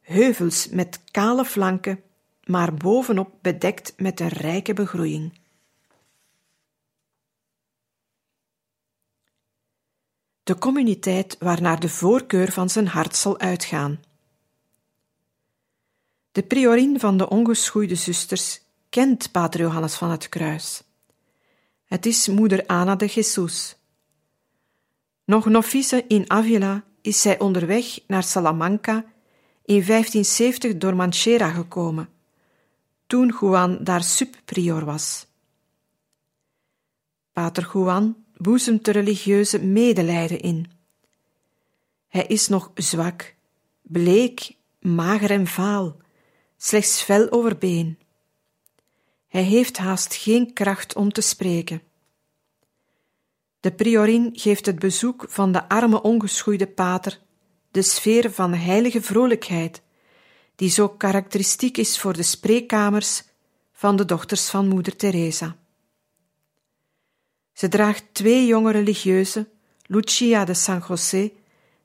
heuvels 0.02 0.68
met 0.70 1.00
kale 1.12 1.46
flanken, 1.46 2.02
maar 2.44 2.74
bovenop 2.74 3.32
bedekt 3.42 3.94
met 3.98 4.20
een 4.20 4.28
rijke 4.28 4.74
begroeiing. 4.74 5.40
De 10.44 10.58
communiteit 10.58 11.36
waarnaar 11.40 11.80
de 11.80 11.90
voorkeur 11.90 12.52
van 12.52 12.70
zijn 12.70 12.88
hart 12.88 13.16
zal 13.16 13.40
uitgaan. 13.40 14.00
De 16.38 16.44
priorin 16.44 17.00
van 17.00 17.18
de 17.18 17.30
ongeschoeide 17.30 17.96
zusters 17.96 18.62
kent 18.90 19.32
Pater 19.32 19.60
Johannes 19.60 19.96
van 19.96 20.12
het 20.12 20.30
Kruis. 20.30 20.84
Het 21.86 22.06
is 22.06 22.28
moeder 22.28 22.64
Ana 22.66 22.96
de 22.96 23.06
Jesus. 23.06 23.76
Nog 25.26 25.46
novice 25.46 26.06
in 26.08 26.30
Avila 26.30 26.84
is 27.02 27.22
zij 27.22 27.40
onderweg 27.40 28.00
naar 28.08 28.24
Salamanca 28.24 28.96
in 29.66 29.86
1570 29.86 30.78
door 30.78 30.96
Manchera 30.96 31.50
gekomen, 31.50 32.10
toen 33.08 33.36
Juan 33.40 33.84
daar 33.84 34.04
subprior 34.04 34.86
was. 34.86 35.28
Pater 37.32 37.70
Juan 37.74 38.16
boezemt 38.36 38.86
de 38.86 38.92
religieuze 38.92 39.64
medelijden 39.64 40.40
in. 40.40 40.72
Hij 42.08 42.26
is 42.26 42.48
nog 42.48 42.72
zwak, 42.76 43.36
bleek, 43.82 44.56
mager 44.80 45.32
en 45.32 45.48
vaal, 45.48 46.06
slechts 46.58 47.04
vel 47.04 47.32
over 47.32 47.58
been. 47.58 48.00
Hij 49.28 49.44
heeft 49.44 49.78
haast 49.78 50.16
geen 50.16 50.54
kracht 50.54 50.96
om 50.96 51.12
te 51.12 51.22
spreken. 51.22 51.82
De 53.60 53.72
priorin 53.72 54.30
geeft 54.34 54.66
het 54.66 54.80
bezoek 54.80 55.26
van 55.30 55.52
de 55.52 55.70
arme 55.70 56.02
ongeschoeide 56.02 56.68
pater 56.68 57.20
de 57.72 57.82
sfeer 57.82 58.32
van 58.32 58.54
heilige 58.54 59.02
vrolijkheid, 59.02 59.82
die 60.56 60.70
zo 60.70 60.90
karakteristiek 60.90 61.78
is 61.78 62.00
voor 62.00 62.14
de 62.14 62.24
spreekkamers 62.24 63.24
van 63.72 63.96
de 63.96 64.06
dochters 64.06 64.50
van 64.50 64.68
moeder 64.68 64.96
Teresa. 64.96 65.56
Ze 67.54 67.68
draagt 67.68 68.04
twee 68.12 68.46
jonge 68.46 68.72
religieuzen, 68.72 69.50
Lucia 69.86 70.46
de 70.46 70.54
San 70.54 70.84
José 70.88 71.32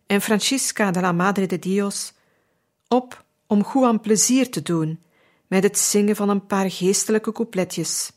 en 0.07 0.21
Francisca 0.21 0.91
de 0.91 1.01
la 1.01 1.13
Madre 1.13 1.47
de 1.47 1.59
Dios, 1.59 2.13
op 2.89 3.22
om 3.53 3.65
Juan 3.73 4.01
plezier 4.01 4.51
te 4.51 4.63
doen 4.63 5.01
met 5.47 5.63
het 5.63 5.79
zingen 5.79 6.17
van 6.17 6.29
een 6.29 6.47
paar 6.47 6.71
geestelijke 6.71 7.33
coupletjes. 7.33 8.13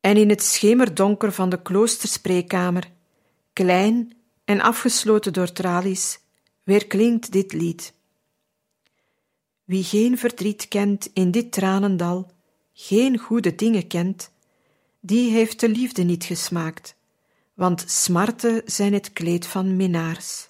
En 0.00 0.16
in 0.16 0.28
het 0.28 0.42
schemerdonker 0.42 1.32
van 1.32 1.48
de 1.48 1.62
kloosterspreekkamer, 1.62 2.90
klein 3.52 4.12
en 4.44 4.60
afgesloten 4.60 5.32
door 5.32 5.52
tralies, 5.52 6.20
weerklinkt 6.62 7.32
dit 7.32 7.52
lied. 7.52 7.92
Wie 9.64 9.84
geen 9.84 10.18
verdriet 10.18 10.68
kent 10.68 11.10
in 11.12 11.30
dit 11.30 11.52
tranendal, 11.52 12.30
geen 12.72 13.18
goede 13.18 13.54
dingen 13.54 13.86
kent, 13.86 14.30
die 15.00 15.30
heeft 15.30 15.60
de 15.60 15.68
liefde 15.68 16.02
niet 16.02 16.24
gesmaakt, 16.24 16.94
want 17.54 17.84
smarten 17.86 18.62
zijn 18.64 18.92
het 18.92 19.12
kleed 19.12 19.46
van 19.46 19.76
minnaars. 19.76 20.47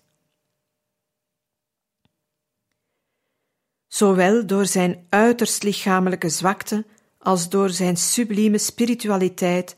Zowel 3.89 4.47
door 4.47 4.67
zijn 4.67 5.07
uiterst 5.09 5.63
lichamelijke 5.63 6.29
zwakte 6.29 6.85
als 7.19 7.49
door 7.49 7.71
zijn 7.71 7.97
sublieme 7.97 8.59
spiritualiteit 8.59 9.77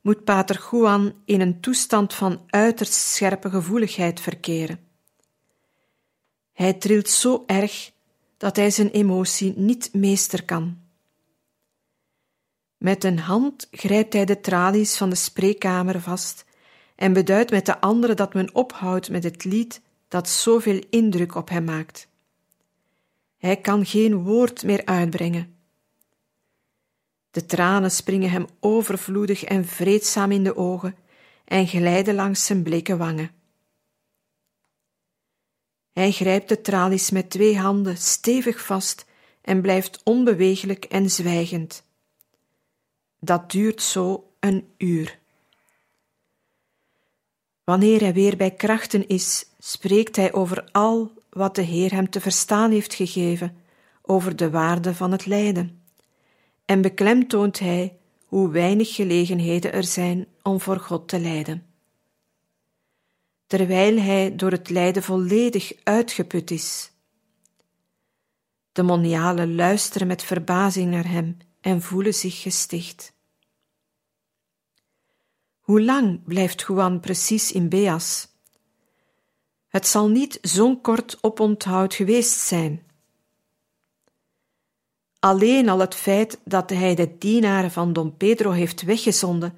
moet 0.00 0.24
Pater 0.24 0.68
Juan 0.70 1.14
in 1.24 1.40
een 1.40 1.60
toestand 1.60 2.14
van 2.14 2.40
uiterst 2.46 2.92
scherpe 2.92 3.50
gevoeligheid 3.50 4.20
verkeren. 4.20 4.80
Hij 6.52 6.72
trilt 6.72 7.08
zo 7.08 7.42
erg 7.46 7.92
dat 8.36 8.56
hij 8.56 8.70
zijn 8.70 8.90
emotie 8.90 9.52
niet 9.56 9.94
meester 9.94 10.44
kan. 10.44 10.80
Met 12.78 13.04
een 13.04 13.18
hand 13.18 13.68
grijpt 13.70 14.12
hij 14.12 14.24
de 14.24 14.40
tralies 14.40 14.96
van 14.96 15.10
de 15.10 15.16
spreekkamer 15.16 16.00
vast 16.00 16.44
en 16.96 17.12
beduidt 17.12 17.50
met 17.50 17.66
de 17.66 17.80
andere 17.80 18.14
dat 18.14 18.34
men 18.34 18.54
ophoudt 18.54 19.10
met 19.10 19.24
het 19.24 19.44
lied 19.44 19.80
dat 20.08 20.28
zoveel 20.28 20.82
indruk 20.90 21.34
op 21.34 21.48
hem 21.48 21.64
maakt. 21.64 22.08
Hij 23.42 23.56
kan 23.56 23.86
geen 23.86 24.22
woord 24.22 24.62
meer 24.62 24.84
uitbrengen. 24.84 25.56
De 27.30 27.46
tranen 27.46 27.90
springen 27.90 28.30
hem 28.30 28.46
overvloedig 28.60 29.44
en 29.44 29.64
vreedzaam 29.64 30.32
in 30.32 30.44
de 30.44 30.56
ogen 30.56 30.96
en 31.44 31.66
glijden 31.66 32.14
langs 32.14 32.46
zijn 32.46 32.62
bleke 32.62 32.96
wangen. 32.96 33.30
Hij 35.92 36.10
grijpt 36.10 36.48
de 36.48 36.60
tralies 36.60 37.10
met 37.10 37.30
twee 37.30 37.58
handen 37.58 37.96
stevig 37.96 38.64
vast 38.64 39.06
en 39.40 39.60
blijft 39.60 40.00
onbeweeglijk 40.02 40.84
en 40.84 41.10
zwijgend. 41.10 41.84
Dat 43.18 43.50
duurt 43.50 43.82
zo 43.82 44.32
een 44.40 44.72
uur. 44.78 45.18
Wanneer 47.64 48.00
hij 48.00 48.12
weer 48.12 48.36
bij 48.36 48.50
krachten 48.50 49.08
is, 49.08 49.46
spreekt 49.58 50.16
hij 50.16 50.32
over 50.32 50.70
al 50.72 51.21
wat 51.32 51.54
de 51.54 51.62
Heer 51.62 51.92
hem 51.92 52.10
te 52.10 52.20
verstaan 52.20 52.70
heeft 52.70 52.94
gegeven, 52.94 53.56
over 54.02 54.36
de 54.36 54.50
waarde 54.50 54.94
van 54.94 55.12
het 55.12 55.26
lijden. 55.26 55.82
En 56.64 56.80
beklemtoont 56.80 57.58
hij 57.58 57.98
hoe 58.26 58.50
weinig 58.50 58.94
gelegenheden 58.94 59.72
er 59.72 59.84
zijn 59.84 60.26
om 60.42 60.60
voor 60.60 60.78
God 60.78 61.08
te 61.08 61.20
lijden. 61.20 61.66
Terwijl 63.46 63.98
hij 63.98 64.36
door 64.36 64.50
het 64.50 64.70
lijden 64.70 65.02
volledig 65.02 65.72
uitgeput 65.82 66.50
is. 66.50 66.92
De 68.72 68.82
monialen 68.82 69.54
luisteren 69.54 70.06
met 70.06 70.22
verbazing 70.22 70.90
naar 70.90 71.08
hem 71.08 71.36
en 71.60 71.82
voelen 71.82 72.14
zich 72.14 72.42
gesticht. 72.42 73.12
Hoe 75.60 75.82
lang 75.82 76.24
blijft 76.24 76.64
Juan 76.66 77.00
precies 77.00 77.52
in 77.52 77.68
Beas? 77.68 78.31
Het 79.72 79.86
zal 79.86 80.08
niet 80.08 80.38
zo'n 80.42 80.80
kort 80.80 81.18
oponthoud 81.20 81.94
geweest 81.94 82.38
zijn. 82.38 82.82
Alleen 85.18 85.68
al 85.68 85.78
het 85.78 85.94
feit 85.94 86.40
dat 86.44 86.70
hij 86.70 86.94
de 86.94 87.18
dienaren 87.18 87.70
van 87.70 87.92
Don 87.92 88.16
Pedro 88.16 88.50
heeft 88.50 88.82
weggezonden, 88.82 89.54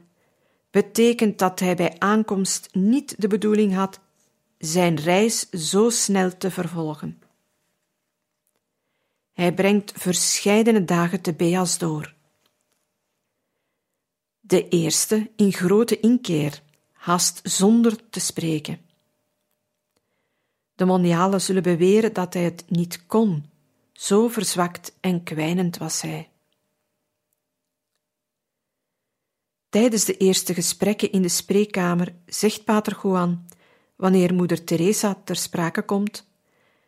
betekent 0.71 1.39
dat 1.39 1.61
hij 1.61 1.75
bij 1.75 1.99
aankomst 1.99 2.69
niet 2.73 3.21
de 3.21 3.29
bedoeling 3.29 3.75
had 3.75 4.01
zijn 4.59 4.97
reis 4.97 5.51
zo 5.51 5.91
snel 5.91 6.37
te 6.37 6.51
vervolgen. 6.51 7.23
Hij 9.33 9.55
brengt 9.55 9.93
verscheidene 9.97 10.85
dagen 10.85 11.21
te 11.21 11.35
Beas 11.35 11.79
door. 11.79 12.15
De 14.41 14.69
eerste 14.69 15.31
in 15.37 15.53
grote 15.53 16.01
inkeer, 16.01 16.63
haast 16.93 17.41
zonder 17.43 18.11
te 18.11 18.21
spreken. 18.21 18.93
De 20.75 20.85
monialen 20.85 21.41
zullen 21.41 21.63
beweren 21.63 22.13
dat 22.13 22.35
hij 22.35 22.43
het 22.43 22.65
niet 22.69 23.07
kon, 23.07 23.51
zo 23.93 24.29
verzwakt 24.29 24.97
en 25.01 25.23
kwijnend 25.23 25.77
was 25.77 26.01
hij. 26.01 26.29
Tijdens 29.69 30.05
de 30.05 30.17
eerste 30.17 30.55
gesprekken 30.55 31.13
in 31.13 31.23
de 31.23 31.29
spreekkamer 31.29 32.15
zegt 32.27 32.65
Pater 32.65 32.99
Juan, 33.03 33.49
wanneer 33.97 34.35
moeder 34.35 34.65
Teresa 34.65 35.21
ter 35.25 35.37
sprake 35.37 35.83
komt, 35.83 36.27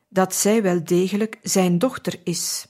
dat 0.08 0.34
zij 0.34 0.62
wel 0.62 0.84
degelijk 0.84 1.38
zijn 1.42 1.78
dochter 1.78 2.20
is. 2.24 2.66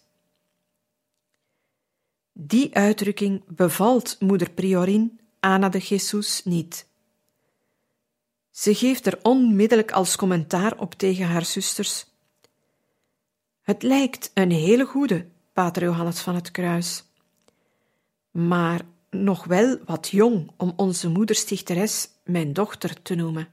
Die 2.32 2.74
uitdrukking 2.74 3.42
bevalt 3.46 4.20
moeder 4.20 4.50
Priorin 4.50 5.20
Ana 5.40 5.68
de 5.68 5.78
Jesus 5.78 6.44
niet. 6.44 6.86
Ze 8.56 8.74
geeft 8.74 9.06
er 9.06 9.18
onmiddellijk 9.22 9.92
als 9.92 10.16
commentaar 10.16 10.78
op 10.78 10.94
tegen 10.94 11.26
haar 11.26 11.44
zusters. 11.44 12.06
Het 13.62 13.82
lijkt 13.82 14.30
een 14.34 14.50
hele 14.50 14.84
goede, 14.84 15.26
pater 15.52 15.82
Johannes 15.82 16.20
van 16.20 16.34
het 16.34 16.50
Kruis, 16.50 17.04
maar 18.30 18.80
nog 19.10 19.44
wel 19.44 19.78
wat 19.84 20.08
jong 20.08 20.50
om 20.56 20.72
onze 20.76 21.08
moederstichteres 21.08 22.08
mijn 22.24 22.52
dochter 22.52 23.02
te 23.02 23.14
noemen. 23.14 23.48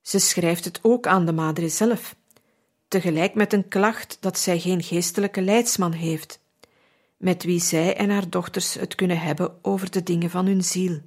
Ze 0.00 0.18
schrijft 0.18 0.64
het 0.64 0.78
ook 0.82 1.06
aan 1.06 1.26
de 1.26 1.32
madre 1.32 1.68
zelf, 1.68 2.16
tegelijk 2.88 3.34
met 3.34 3.52
een 3.52 3.68
klacht 3.68 4.16
dat 4.20 4.38
zij 4.38 4.60
geen 4.60 4.82
geestelijke 4.82 5.42
leidsman 5.42 5.92
heeft, 5.92 6.40
met 7.16 7.44
wie 7.44 7.60
zij 7.60 7.96
en 7.96 8.10
haar 8.10 8.30
dochters 8.30 8.74
het 8.74 8.94
kunnen 8.94 9.20
hebben 9.20 9.58
over 9.64 9.90
de 9.90 10.02
dingen 10.02 10.30
van 10.30 10.46
hun 10.46 10.64
ziel. 10.64 11.00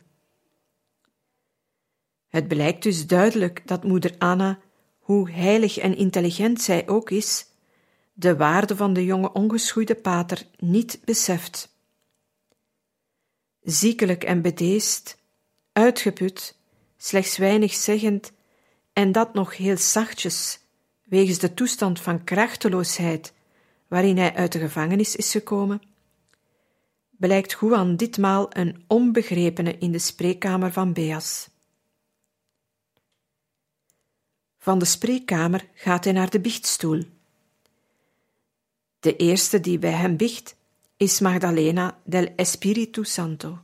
Het 2.35 2.47
blijkt 2.47 2.83
dus 2.83 3.07
duidelijk 3.07 3.61
dat 3.65 3.83
moeder 3.83 4.15
Anna, 4.17 4.59
hoe 4.99 5.31
heilig 5.31 5.77
en 5.77 5.97
intelligent 5.97 6.61
zij 6.61 6.87
ook 6.87 7.09
is, 7.09 7.45
de 8.13 8.35
waarde 8.35 8.75
van 8.75 8.93
de 8.93 9.05
jonge 9.05 9.31
ongeschoeide 9.33 9.95
pater 9.95 10.45
niet 10.57 10.99
beseft. 11.05 11.75
Ziekelijk 13.61 14.23
en 14.23 14.41
bedeesd, 14.41 15.17
uitgeput, 15.71 16.57
slechts 16.97 17.37
weinig 17.37 17.73
zeggend, 17.73 18.31
en 18.93 19.11
dat 19.11 19.33
nog 19.33 19.57
heel 19.57 19.77
zachtjes, 19.77 20.59
wegens 21.03 21.39
de 21.39 21.53
toestand 21.53 21.99
van 21.99 22.23
krachteloosheid 22.23 23.33
waarin 23.87 24.17
hij 24.17 24.33
uit 24.33 24.51
de 24.51 24.59
gevangenis 24.59 25.15
is 25.15 25.31
gekomen, 25.31 25.81
blijkt 27.09 27.57
Juan 27.59 27.95
ditmaal 27.95 28.47
een 28.49 28.83
onbegrepene 28.87 29.77
in 29.77 29.91
de 29.91 29.99
spreekkamer 29.99 30.71
van 30.71 30.93
Beas. 30.93 31.53
Van 34.65 34.79
de 34.79 34.85
spreekkamer 34.85 35.67
gaat 35.73 36.03
hij 36.03 36.13
naar 36.13 36.29
de 36.29 36.39
biechtstoel. 36.39 37.03
De 38.99 39.15
eerste 39.15 39.59
die 39.59 39.79
bij 39.79 39.91
hem 39.91 40.17
biecht 40.17 40.55
is 40.97 41.19
Magdalena 41.19 41.97
del 42.03 42.33
Espiritu 42.35 43.03
Santo. 43.03 43.59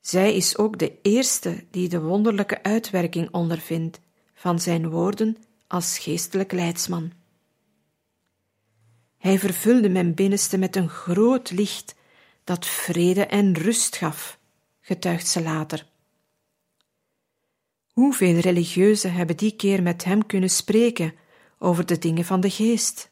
Zij 0.00 0.34
is 0.34 0.56
ook 0.56 0.78
de 0.78 0.98
eerste 1.02 1.64
die 1.70 1.88
de 1.88 2.00
wonderlijke 2.00 2.62
uitwerking 2.62 3.30
ondervindt 3.30 4.00
van 4.34 4.60
zijn 4.60 4.90
woorden 4.90 5.36
als 5.66 5.98
geestelijk 5.98 6.52
leidsman. 6.52 7.12
Hij 9.18 9.38
vervulde 9.38 9.88
mijn 9.88 10.14
binnenste 10.14 10.58
met 10.58 10.76
een 10.76 10.88
groot 10.88 11.50
licht 11.50 11.94
dat 12.44 12.66
vrede 12.66 13.26
en 13.26 13.54
rust 13.54 13.96
gaf, 13.96 14.38
getuigt 14.80 15.28
ze 15.28 15.42
later. 15.42 15.90
Hoeveel 17.92 18.38
religieuzen 18.38 19.12
hebben 19.12 19.36
die 19.36 19.56
keer 19.56 19.82
met 19.82 20.04
hem 20.04 20.26
kunnen 20.26 20.50
spreken 20.50 21.14
over 21.58 21.86
de 21.86 21.98
dingen 21.98 22.24
van 22.24 22.40
de 22.40 22.50
geest? 22.50 23.10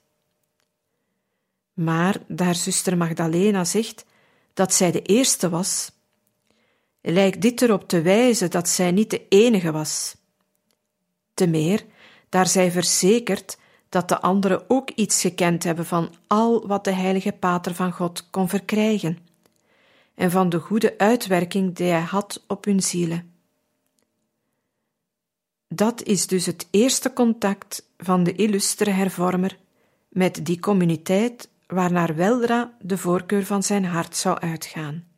Maar 1.72 2.16
daar 2.28 2.54
zuster 2.54 2.96
Magdalena 2.96 3.64
zegt 3.64 4.04
dat 4.54 4.74
zij 4.74 4.90
de 4.90 5.02
eerste 5.02 5.48
was, 5.48 5.92
lijkt 7.00 7.42
dit 7.42 7.62
erop 7.62 7.88
te 7.88 8.02
wijzen 8.02 8.50
dat 8.50 8.68
zij 8.68 8.90
niet 8.90 9.10
de 9.10 9.26
enige 9.28 9.72
was. 9.72 10.16
Te 11.34 11.46
meer, 11.46 11.84
daar 12.28 12.46
zij 12.46 12.70
verzekert 12.70 13.58
dat 13.88 14.08
de 14.08 14.20
anderen 14.20 14.70
ook 14.70 14.90
iets 14.90 15.20
gekend 15.20 15.64
hebben 15.64 15.86
van 15.86 16.14
al 16.26 16.66
wat 16.66 16.84
de 16.84 16.92
heilige 16.92 17.32
Pater 17.32 17.74
van 17.74 17.92
God 17.92 18.30
kon 18.30 18.48
verkrijgen, 18.48 19.18
en 20.14 20.30
van 20.30 20.48
de 20.48 20.58
goede 20.58 20.98
uitwerking 20.98 21.74
die 21.74 21.86
hij 21.86 22.00
had 22.00 22.44
op 22.46 22.64
hun 22.64 22.82
zielen. 22.82 23.29
Dat 25.74 26.02
is 26.02 26.26
dus 26.26 26.46
het 26.46 26.68
eerste 26.70 27.12
contact 27.12 27.90
van 27.96 28.24
de 28.24 28.34
illustere 28.34 28.90
hervormer 28.90 29.58
met 30.08 30.46
die 30.46 30.60
communiteit 30.60 31.50
waarnaar 31.66 32.14
weldra 32.14 32.76
de 32.80 32.98
voorkeur 32.98 33.46
van 33.46 33.62
zijn 33.62 33.84
hart 33.84 34.16
zou 34.16 34.38
uitgaan. 34.38 35.08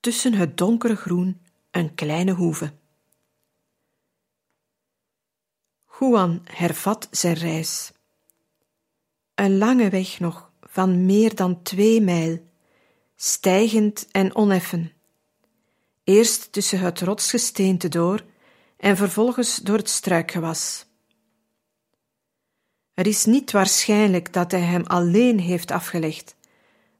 Tussen 0.00 0.34
het 0.34 0.58
donkere 0.58 0.96
groen 0.96 1.40
een 1.70 1.94
kleine 1.94 2.32
hoeve. 2.32 2.72
Juan 5.98 6.40
hervat 6.44 7.08
zijn 7.10 7.34
reis. 7.34 7.92
Een 9.34 9.58
lange 9.58 9.88
weg 9.88 10.20
nog 10.20 10.52
van 10.60 11.06
meer 11.06 11.34
dan 11.34 11.62
twee 11.62 12.00
mijl, 12.00 12.50
stijgend 13.16 14.08
en 14.10 14.34
oneffen. 14.34 14.99
Eerst 16.10 16.52
tussen 16.52 16.78
het 16.78 17.00
rotsgesteente 17.00 17.88
door 17.88 18.24
en 18.76 18.96
vervolgens 18.96 19.56
door 19.56 19.76
het 19.76 19.88
struikgewas. 19.88 20.86
Het 22.94 23.06
is 23.06 23.24
niet 23.24 23.50
waarschijnlijk 23.50 24.32
dat 24.32 24.50
hij 24.50 24.60
hem 24.60 24.84
alleen 24.86 25.38
heeft 25.38 25.70
afgelegd, 25.70 26.36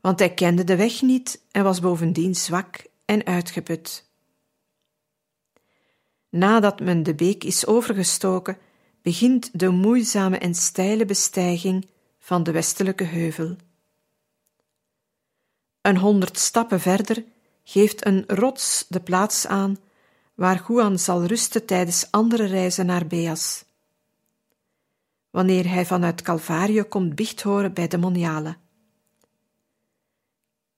want 0.00 0.18
hij 0.18 0.34
kende 0.34 0.64
de 0.64 0.76
weg 0.76 1.02
niet 1.02 1.42
en 1.50 1.64
was 1.64 1.80
bovendien 1.80 2.34
zwak 2.34 2.84
en 3.04 3.24
uitgeput. 3.26 4.10
Nadat 6.28 6.80
men 6.80 7.02
de 7.02 7.14
beek 7.14 7.44
is 7.44 7.66
overgestoken, 7.66 8.58
begint 9.02 9.58
de 9.58 9.68
moeizame 9.68 10.38
en 10.38 10.54
steile 10.54 11.04
bestijging 11.04 11.88
van 12.18 12.42
de 12.42 12.52
westelijke 12.52 13.04
heuvel. 13.04 13.56
Een 15.80 15.96
honderd 15.96 16.38
stappen 16.38 16.80
verder 16.80 17.24
geeft 17.70 18.06
een 18.06 18.24
rots 18.26 18.84
de 18.88 19.00
plaats 19.00 19.46
aan 19.46 19.76
waar 20.34 20.64
Juan 20.68 20.98
zal 20.98 21.24
rusten 21.24 21.66
tijdens 21.66 22.06
andere 22.10 22.44
reizen 22.44 22.86
naar 22.86 23.06
Beas 23.06 23.64
wanneer 25.30 25.70
hij 25.70 25.86
vanuit 25.86 26.22
Calvario 26.22 26.84
komt 26.84 27.14
bicht 27.14 27.42
horen 27.42 27.72
bij 27.72 27.88
de 27.88 27.98
moniale. 27.98 28.56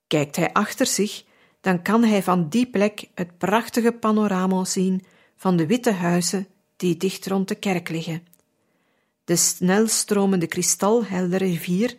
Kijkt 0.06 0.36
hij 0.36 0.52
achter 0.52 0.86
zich, 0.86 1.24
dan 1.60 1.82
kan 1.82 2.04
hij 2.04 2.22
van 2.22 2.48
die 2.48 2.66
plek 2.66 3.08
het 3.14 3.38
prachtige 3.38 3.92
panorama 3.92 4.64
zien 4.64 5.04
van 5.36 5.56
de 5.56 5.66
witte 5.66 5.92
huizen 5.92 6.46
die 6.76 6.96
dicht 6.96 7.26
rond 7.26 7.48
de 7.48 7.54
kerk 7.54 7.88
liggen, 7.88 8.26
de 9.24 9.36
snelstromende 9.36 10.46
kristalheldere 10.46 11.44
rivier 11.44 11.96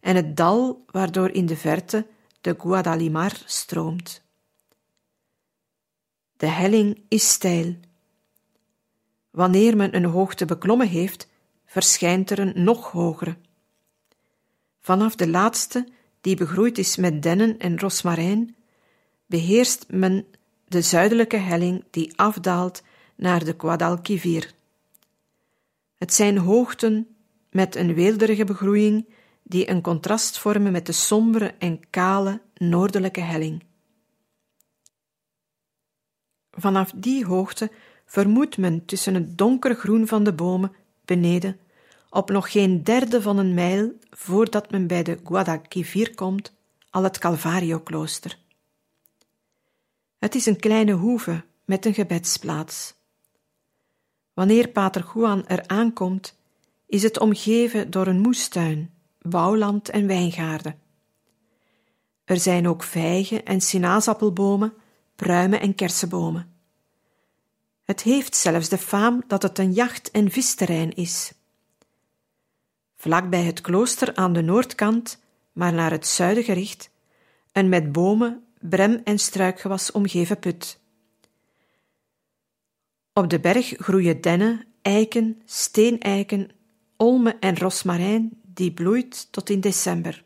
en 0.00 0.16
het 0.16 0.36
dal 0.36 0.84
waardoor 0.90 1.30
in 1.30 1.46
de 1.46 1.56
verte 1.56 2.06
de 2.40 2.54
Guadalimar 2.58 3.42
stroomt. 3.44 4.23
De 6.44 6.50
helling 6.50 7.02
is 7.08 7.28
steil. 7.28 7.74
Wanneer 9.30 9.76
men 9.76 9.94
een 9.96 10.04
hoogte 10.04 10.44
beklommen 10.44 10.88
heeft, 10.88 11.28
verschijnt 11.66 12.30
er 12.30 12.38
een 12.38 12.64
nog 12.64 12.90
hogere. 12.90 13.36
Vanaf 14.80 15.14
de 15.14 15.28
laatste, 15.28 15.88
die 16.20 16.36
begroeid 16.36 16.78
is 16.78 16.96
met 16.96 17.22
dennen 17.22 17.58
en 17.58 17.78
rosmarijn, 17.78 18.56
beheerst 19.26 19.86
men 19.88 20.26
de 20.64 20.82
zuidelijke 20.82 21.36
helling 21.36 21.84
die 21.90 22.12
afdaalt 22.18 22.82
naar 23.14 23.44
de 23.44 23.54
Guadalquivir. 23.58 24.52
Het 25.94 26.14
zijn 26.14 26.38
hoogten 26.38 27.16
met 27.50 27.76
een 27.76 27.94
weelderige 27.94 28.44
begroeiing 28.44 29.08
die 29.42 29.70
een 29.70 29.82
contrast 29.82 30.38
vormen 30.38 30.72
met 30.72 30.86
de 30.86 30.92
sombere 30.92 31.54
en 31.58 31.80
kale 31.90 32.40
noordelijke 32.54 33.20
helling. 33.20 33.62
Vanaf 36.56 36.92
die 36.94 37.24
hoogte 37.24 37.70
vermoedt 38.06 38.58
men 38.58 38.84
tussen 38.84 39.14
het 39.14 39.38
donkere 39.38 39.74
groen 39.74 40.06
van 40.06 40.24
de 40.24 40.32
bomen 40.32 40.72
beneden 41.04 41.58
op 42.14 42.30
nog 42.30 42.52
geen 42.52 42.84
derde 42.84 43.22
van 43.22 43.38
een 43.38 43.54
mijl 43.54 43.92
voordat 44.10 44.70
men 44.70 44.86
bij 44.86 45.02
de 45.02 45.18
Guadalquivir 45.24 46.14
komt, 46.14 46.52
al 46.90 47.02
het 47.02 47.18
Calvario-klooster. 47.18 48.38
Het 50.18 50.34
is 50.34 50.46
een 50.46 50.60
kleine 50.60 50.92
hoeve 50.92 51.44
met 51.64 51.86
een 51.86 51.94
gebedsplaats. 51.94 52.94
Wanneer 54.34 54.68
Pater 54.68 55.10
Juan 55.14 55.46
er 55.46 55.66
aankomt, 55.66 56.36
is 56.86 57.02
het 57.02 57.18
omgeven 57.18 57.90
door 57.90 58.06
een 58.06 58.20
moestuin, 58.20 58.90
bouwland 59.18 59.88
en 59.88 60.06
wijngaarden. 60.06 60.78
Er 62.24 62.38
zijn 62.38 62.68
ook 62.68 62.82
vijgen 62.82 63.44
en 63.44 63.60
sinaasappelbomen, 63.60 64.72
pruimen 65.16 65.60
en 65.60 65.74
kersenbomen. 65.74 66.52
Het 67.84 68.02
heeft 68.02 68.36
zelfs 68.36 68.68
de 68.68 68.78
faam 68.78 69.24
dat 69.26 69.42
het 69.42 69.58
een 69.58 69.72
jacht- 69.72 70.10
en 70.10 70.30
visterrein 70.30 70.94
is 70.94 71.32
vlak 73.04 73.30
bij 73.30 73.42
het 73.42 73.60
klooster 73.60 74.14
aan 74.14 74.32
de 74.32 74.40
noordkant, 74.42 75.22
maar 75.52 75.72
naar 75.72 75.90
het 75.90 76.06
zuiden 76.06 76.44
gericht, 76.44 76.90
een 77.52 77.68
met 77.68 77.92
bomen, 77.92 78.44
brem 78.60 79.00
en 79.04 79.18
struikgewas 79.18 79.92
omgeven 79.92 80.38
put. 80.38 80.80
Op 83.12 83.30
de 83.30 83.40
berg 83.40 83.74
groeien 83.76 84.20
dennen, 84.20 84.66
eiken, 84.82 85.42
steeneiken, 85.44 86.50
olmen 86.96 87.40
en 87.40 87.58
rosmarijn 87.58 88.30
die 88.42 88.72
bloeit 88.72 89.32
tot 89.32 89.50
in 89.50 89.60
december. 89.60 90.24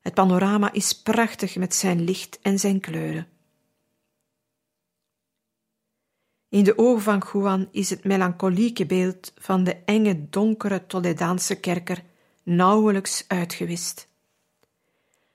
Het 0.00 0.14
panorama 0.14 0.72
is 0.72 1.02
prachtig 1.02 1.56
met 1.56 1.74
zijn 1.74 2.04
licht 2.04 2.38
en 2.42 2.58
zijn 2.58 2.80
kleuren. 2.80 3.26
In 6.50 6.64
de 6.64 6.78
ogen 6.78 7.02
van 7.02 7.22
Juan 7.32 7.68
is 7.70 7.90
het 7.90 8.04
melancholieke 8.04 8.86
beeld 8.86 9.32
van 9.38 9.64
de 9.64 9.76
enge, 9.84 10.28
donkere 10.30 10.86
Toledaanse 10.86 11.60
kerker 11.60 12.02
nauwelijks 12.42 13.24
uitgewist. 13.28 14.08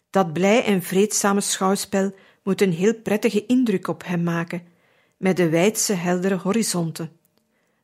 Dat 0.10 0.34
blij 0.34 0.64
en 0.64 0.82
vreedzame 0.82 1.42
schouwspel 1.42 2.14
moet 2.44 2.62
een 2.62 2.72
heel 2.72 2.94
prettige 2.94 3.46
indruk 3.46 3.88
op 3.88 4.04
hem 4.06 4.24
maken, 4.24 4.64
met 5.18 5.38
de 5.38 5.50
wijdse, 5.50 5.94
heldere 5.94 6.36
horizonten, 6.36 7.12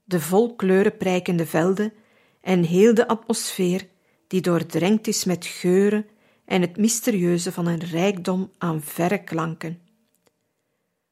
de 0.03 0.19
vol 0.19 0.55
kleuren 0.55 0.97
prijkende 0.97 1.45
velden 1.45 1.93
en 2.41 2.63
heel 2.63 2.93
de 2.93 3.07
atmosfeer 3.07 3.87
die 4.27 4.41
doordrenkt 4.41 5.07
is 5.07 5.23
met 5.23 5.45
geuren 5.45 6.05
en 6.45 6.61
het 6.61 6.77
mysterieuze 6.77 7.51
van 7.51 7.67
een 7.67 7.83
rijkdom 7.83 8.51
aan 8.57 8.81
verre 8.81 9.23
klanken. 9.23 9.90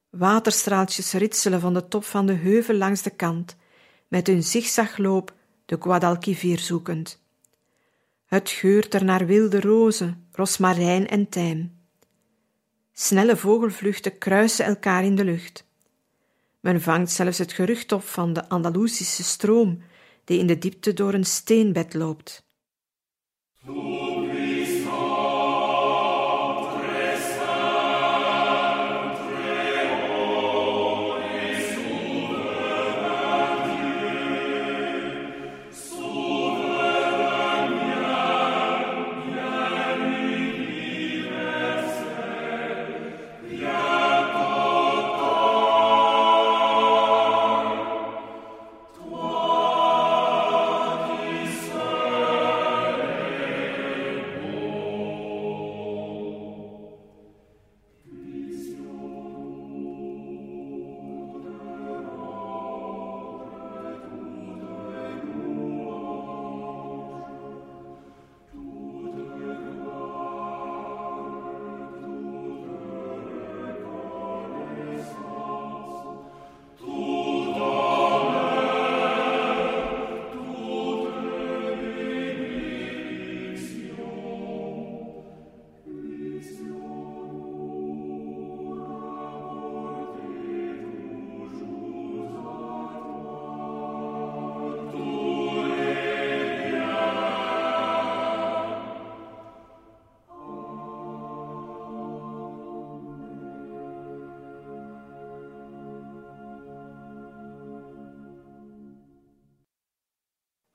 Waterstraaltjes 0.10 1.13
ritselen 1.13 1.60
van 1.60 1.74
de 1.74 1.88
top 1.88 2.04
van 2.04 2.26
de 2.26 2.34
heuvel 2.34 2.76
langs 2.76 3.02
de 3.02 3.10
kant, 3.10 3.56
met 4.08 4.28
hun 4.28 4.43
zigzagloop 4.43 5.34
de 5.65 5.78
Guadalquivir 5.80 6.60
zoekend. 6.60 7.22
Het 8.26 8.50
geurt 8.50 8.93
er 8.93 9.04
naar 9.04 9.26
wilde 9.26 9.62
rozen, 9.62 10.28
rosmarijn 10.32 11.08
en 11.08 11.30
tijm. 11.30 11.78
Snelle 12.93 13.38
vogelvluchten 13.38 14.17
kruisen 14.17 14.65
elkaar 14.65 15.04
in 15.04 15.15
de 15.15 15.24
lucht. 15.24 15.67
Men 16.60 16.82
vangt 16.82 17.12
zelfs 17.12 17.38
het 17.38 17.54
gerucht 17.54 17.91
op 17.91 18.04
van 18.04 18.34
de 18.34 18.50
Andalusische 18.50 19.24
stroom 19.24 19.82
die 20.24 20.39
in 20.39 20.48
de 20.48 20.58
diepte 20.58 20.93
door 20.93 21.13
een 21.13 21.26
steenbed 21.26 21.93
loopt. 21.93 22.43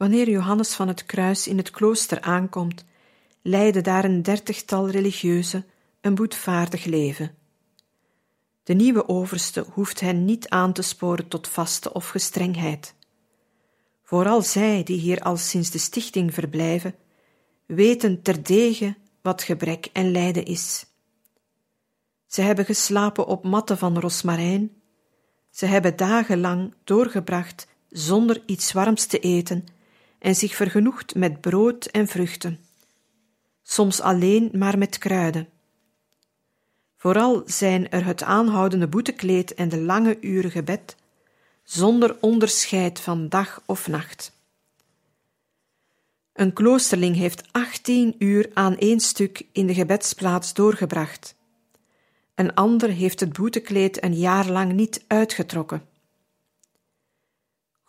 Wanneer 0.05 0.31
Johannes 0.31 0.75
van 0.75 0.88
het 0.88 1.07
Kruis 1.07 1.47
in 1.47 1.57
het 1.57 1.71
klooster 1.71 2.21
aankomt, 2.21 2.85
leiden 3.43 3.83
daar 3.83 4.05
een 4.05 4.23
dertigtal 4.23 4.88
religieuzen 4.90 5.64
een 6.01 6.14
boetvaardig 6.14 6.85
leven. 6.85 7.35
De 8.62 8.75
nieuwe 8.75 9.09
overste 9.09 9.67
hoeft 9.73 10.01
hen 10.01 10.25
niet 10.25 10.49
aan 10.49 10.73
te 10.73 10.83
sporen 10.83 11.29
tot 11.29 11.49
vaste 11.49 11.93
of 11.93 12.09
gestrengheid. 12.09 12.95
Vooral 14.03 14.43
zij 14.43 14.83
die 14.83 14.99
hier 14.99 15.21
al 15.21 15.37
sinds 15.37 15.71
de 15.71 15.79
stichting 15.79 16.35
verblijven, 16.35 16.95
weten 17.67 18.23
terdege 18.23 18.97
wat 19.23 19.43
gebrek 19.43 19.88
en 19.93 20.11
lijden 20.11 20.45
is. 20.45 20.87
Ze 22.27 22.43
hebben 22.43 22.64
geslapen 22.64 23.27
op 23.27 23.45
matten 23.45 23.79
van 23.79 23.99
rosmarijn, 23.99 24.71
ze 25.51 25.67
hebben 25.67 25.97
dagenlang 25.97 26.75
doorgebracht 26.85 27.67
zonder 27.88 28.43
iets 28.47 28.73
warms 28.73 29.07
te 29.07 29.19
eten 29.19 29.64
en 30.25 30.35
zich 30.35 30.55
vergenoegd 30.55 31.15
met 31.15 31.41
brood 31.41 31.85
en 31.85 32.07
vruchten, 32.07 32.59
soms 33.63 34.01
alleen 34.01 34.51
maar 34.53 34.79
met 34.79 34.99
kruiden. 34.99 35.49
Vooral 36.97 37.43
zijn 37.47 37.91
er 37.91 38.05
het 38.05 38.23
aanhoudende 38.23 38.87
boetekleed 38.87 39.55
en 39.55 39.69
de 39.69 39.81
lange 39.81 40.17
uren 40.21 40.51
gebed, 40.51 40.97
zonder 41.63 42.17
onderscheid 42.21 43.01
van 43.01 43.29
dag 43.29 43.63
of 43.67 43.89
nacht. 43.89 44.33
Een 46.33 46.53
kloosterling 46.53 47.17
heeft 47.17 47.43
achttien 47.53 48.15
uur 48.19 48.51
aan 48.55 48.79
één 48.79 49.01
stuk 49.01 49.47
in 49.53 49.67
de 49.67 49.75
gebedsplaats 49.75 50.55
doorgebracht. 50.55 51.35
Een 52.35 52.55
ander 52.55 52.89
heeft 52.89 53.21
het 53.21 53.33
boetekleed 53.33 54.05
een 54.05 54.15
jaar 54.15 54.51
lang 54.51 54.73
niet 54.73 55.05
uitgetrokken. 55.07 55.93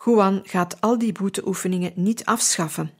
Juan 0.05 0.41
gaat 0.43 0.81
al 0.81 0.97
die 0.97 1.11
boeteoefeningen 1.11 1.91
niet 1.95 2.25
afschaffen, 2.25 2.91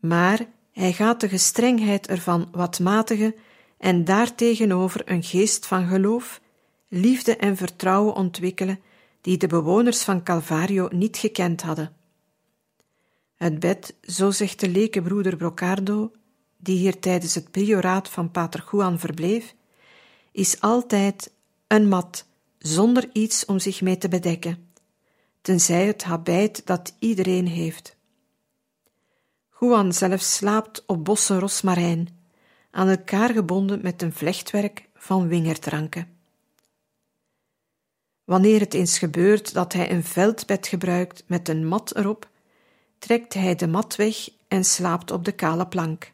maar 0.00 0.46
hij 0.72 0.92
gaat 0.92 1.20
de 1.20 1.28
gestrengheid 1.28 2.06
ervan 2.06 2.48
wat 2.52 2.80
matigen 2.80 3.34
en 3.78 4.04
daartegenover 4.04 5.10
een 5.10 5.22
geest 5.22 5.66
van 5.66 5.86
geloof, 5.86 6.40
liefde 6.88 7.36
en 7.36 7.56
vertrouwen 7.56 8.14
ontwikkelen 8.14 8.80
die 9.20 9.36
de 9.36 9.46
bewoners 9.46 10.02
van 10.02 10.22
Calvario 10.22 10.88
niet 10.92 11.16
gekend 11.16 11.62
hadden. 11.62 11.96
Het 13.36 13.58
bed, 13.58 13.94
zo 14.02 14.30
zegt 14.30 14.60
de 14.60 14.68
lekenbroeder 14.68 15.36
Brocardo, 15.36 16.10
die 16.56 16.78
hier 16.78 16.98
tijdens 16.98 17.34
het 17.34 17.50
prioraat 17.50 18.08
van 18.08 18.30
Pater 18.30 18.64
Juan 18.70 18.98
verbleef, 18.98 19.54
is 20.32 20.60
altijd 20.60 21.32
een 21.66 21.88
mat 21.88 22.26
zonder 22.58 23.08
iets 23.12 23.44
om 23.44 23.58
zich 23.58 23.80
mee 23.80 23.98
te 23.98 24.08
bedekken, 24.08 24.65
tenzij 25.46 25.86
het 25.86 26.02
habijt 26.04 26.66
dat 26.66 26.94
iedereen 26.98 27.46
heeft. 27.46 27.96
Juan 29.60 29.92
zelf 29.92 30.20
slaapt 30.20 30.86
op 30.86 31.04
bossen 31.04 31.38
rosmarijn, 31.38 32.08
aan 32.70 32.88
elkaar 32.88 33.32
gebonden 33.32 33.82
met 33.82 34.02
een 34.02 34.12
vlechtwerk 34.12 34.88
van 34.94 35.28
wingerdranken. 35.28 36.08
Wanneer 38.24 38.60
het 38.60 38.74
eens 38.74 38.98
gebeurt 38.98 39.54
dat 39.54 39.72
hij 39.72 39.90
een 39.90 40.04
veldbed 40.04 40.66
gebruikt 40.66 41.24
met 41.26 41.48
een 41.48 41.66
mat 41.66 41.96
erop, 41.96 42.28
trekt 42.98 43.34
hij 43.34 43.54
de 43.54 43.66
mat 43.66 43.96
weg 43.96 44.28
en 44.48 44.64
slaapt 44.64 45.10
op 45.10 45.24
de 45.24 45.32
kale 45.32 45.66
plank. 45.66 46.12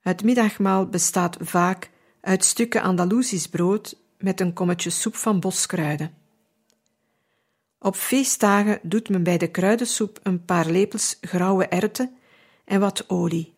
Het 0.00 0.22
middagmaal 0.22 0.86
bestaat 0.86 1.36
vaak 1.40 1.90
uit 2.20 2.44
stukken 2.44 2.82
Andalusisch 2.82 3.48
brood 3.48 3.96
met 4.18 4.40
een 4.40 4.52
kommetje 4.52 4.90
soep 4.90 5.14
van 5.14 5.40
boskruiden. 5.40 6.19
Op 7.82 7.94
feestdagen 7.96 8.78
doet 8.82 9.08
men 9.08 9.22
bij 9.22 9.38
de 9.38 9.46
kruidensoep 9.46 10.20
een 10.22 10.44
paar 10.44 10.66
lepels 10.66 11.18
grauwe 11.20 11.66
erwten 11.66 12.16
en 12.64 12.80
wat 12.80 13.08
olie. 13.08 13.54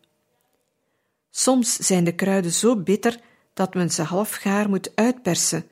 Soms 1.29 1.75
zijn 1.75 2.03
de 2.03 2.15
kruiden 2.15 2.51
zo 2.51 2.75
bitter 2.75 3.19
dat 3.53 3.73
men 3.73 3.89
ze 3.89 4.01
halfgaar 4.01 4.69
moet 4.69 4.91
uitpersen 4.95 5.67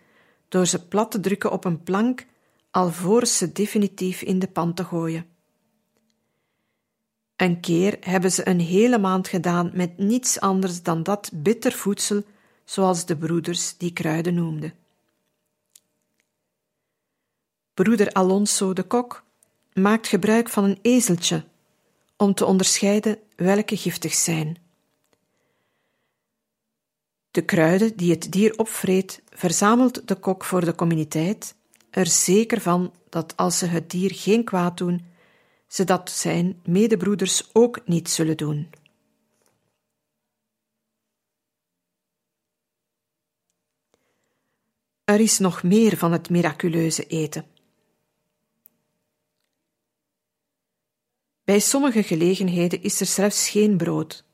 door 0.48 0.66
ze 0.66 0.88
plat 0.88 1.12
te 1.12 1.20
drukken 1.20 1.52
op 1.52 1.66
een 1.66 1.84
plank 1.84 2.26
alvorens 2.72 3.38
ze 3.38 3.52
definitief 3.52 4.22
in 4.22 4.40
de 4.40 4.48
pan 4.48 4.74
te 4.74 4.84
gooien. 4.84 5.26
Een 7.36 7.60
keer 7.60 7.98
hebben 8.00 8.32
ze 8.32 8.48
een 8.48 8.60
hele 8.60 8.98
maand 8.98 9.28
gedaan 9.28 9.72
met 9.74 9.98
niets 9.98 10.40
anders 10.40 10.84
dan 10.84 11.04
dat 11.04 11.32
bitter 11.34 11.72
voedsel, 11.72 12.24
zoals 12.64 13.06
de 13.06 13.18
broeders 13.18 13.78
die 13.78 13.94
kruiden 13.94 14.34
noemden. 14.34 14.81
Broeder 17.74 18.12
Alonso 18.12 18.74
de 18.74 18.84
Kok 18.84 19.24
maakt 19.74 20.08
gebruik 20.08 20.50
van 20.50 20.64
een 20.64 20.80
ezeltje 20.82 21.44
om 22.18 22.34
te 22.34 22.46
onderscheiden 22.46 23.18
welke 23.36 23.78
giftig 23.78 24.14
zijn. 24.14 24.58
De 27.32 27.42
kruiden 27.42 27.98
die 27.98 28.12
het 28.12 28.32
dier 28.32 28.58
opvreet, 28.58 29.22
verzamelt 29.30 30.08
de 30.08 30.16
kok 30.16 30.44
voor 30.44 30.66
de 30.66 30.76
communiteit, 30.76 31.56
er 31.90 32.08
zeker 32.08 32.62
van 32.62 32.94
dat 33.10 33.38
als 33.38 33.58
ze 33.58 33.66
het 33.66 33.90
dier 33.90 34.12
geen 34.14 34.44
kwaad 34.44 34.78
doen, 34.78 35.06
ze 35.68 35.84
dat 35.84 36.12
zijn 36.12 36.62
medebroeders 36.66 37.50
ook 37.54 37.88
niet 37.88 38.10
zullen 38.10 38.38
doen. 38.38 38.70
Er 45.04 45.20
is 45.20 45.40
nog 45.40 45.64
meer 45.64 45.98
van 45.98 46.12
het 46.12 46.30
miraculeuze 46.30 47.06
eten. 47.06 47.46
Bij 51.52 51.60
sommige 51.60 52.04
gelegenheden 52.04 52.82
is 52.82 53.00
er 53.00 53.06
zelfs 53.06 53.50
geen 53.50 53.78
brood. 53.78 54.26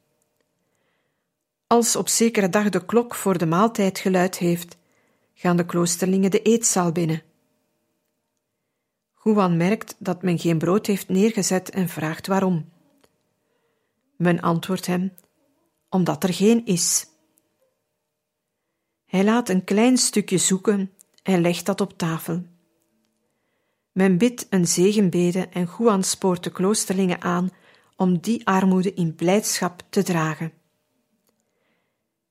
Als 1.68 1.96
op 1.96 2.08
zekere 2.08 2.50
dag 2.50 2.70
de 2.70 2.86
klok 2.86 3.16
voor 3.16 3.38
de 3.38 3.46
maaltijd 3.46 4.00
geluid 4.00 4.38
heeft, 4.38 4.78
gaan 5.34 5.58
de 5.58 5.66
kloosterlingen 5.66 6.32
de 6.32 6.42
eetzaal 6.42 6.92
binnen. 6.92 7.24
Juan 9.24 9.58
merkt 9.58 9.96
dat 10.00 10.22
men 10.22 10.40
geen 10.40 10.58
brood 10.58 10.86
heeft 10.86 11.10
neergezet 11.10 11.70
en 11.70 11.90
vraagt 11.90 12.28
waarom. 12.28 12.70
Men 14.16 14.40
antwoordt 14.40 14.86
hem: 14.86 15.14
omdat 15.90 16.24
er 16.24 16.34
geen 16.34 16.66
is. 16.66 17.08
Hij 19.06 19.24
laat 19.24 19.50
een 19.50 19.64
klein 19.64 19.98
stukje 19.98 20.38
zoeken 20.38 20.92
en 21.24 21.42
legt 21.42 21.66
dat 21.66 21.82
op 21.82 21.98
tafel. 21.98 22.44
Men 23.98 24.18
bidt 24.18 24.48
een 24.50 24.68
zegenbede 24.68 25.48
en 25.48 25.70
Juan 25.78 26.04
spoort 26.04 26.44
de 26.44 26.52
kloosterlingen 26.52 27.22
aan 27.22 27.50
om 27.96 28.20
die 28.20 28.48
armoede 28.48 28.94
in 28.94 29.16
blijdschap 29.16 29.82
te 29.90 30.04
dragen. 30.04 30.54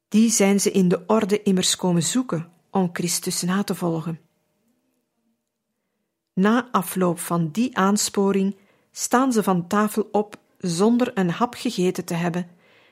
Die 0.09 0.31
zijn 0.31 0.61
ze 0.61 0.71
in 0.71 0.89
de 0.89 1.05
orde 1.07 1.43
immers 1.43 1.77
komen 1.77 2.03
zoeken 2.03 2.53
om 2.71 2.91
Christus 2.93 3.43
na 3.43 3.63
te 3.63 3.75
volgen. 3.75 4.21
Na 6.33 6.69
afloop 6.71 7.19
van 7.19 7.51
die 7.51 7.77
aansporing 7.77 8.57
staan 8.91 9.33
ze 9.33 9.43
van 9.43 9.67
tafel 9.67 10.09
op 10.13 10.37
zonder 10.59 11.19
een 11.19 11.31
hap 11.31 11.55
gegeten 11.55 12.05
te 12.05 12.15
hebben 12.15 12.49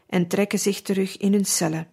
en 0.06 0.28
trekken 0.28 0.58
zich 0.58 0.82
terug 0.82 1.16
in 1.16 1.32
hun 1.32 1.44
cellen. 1.44 1.88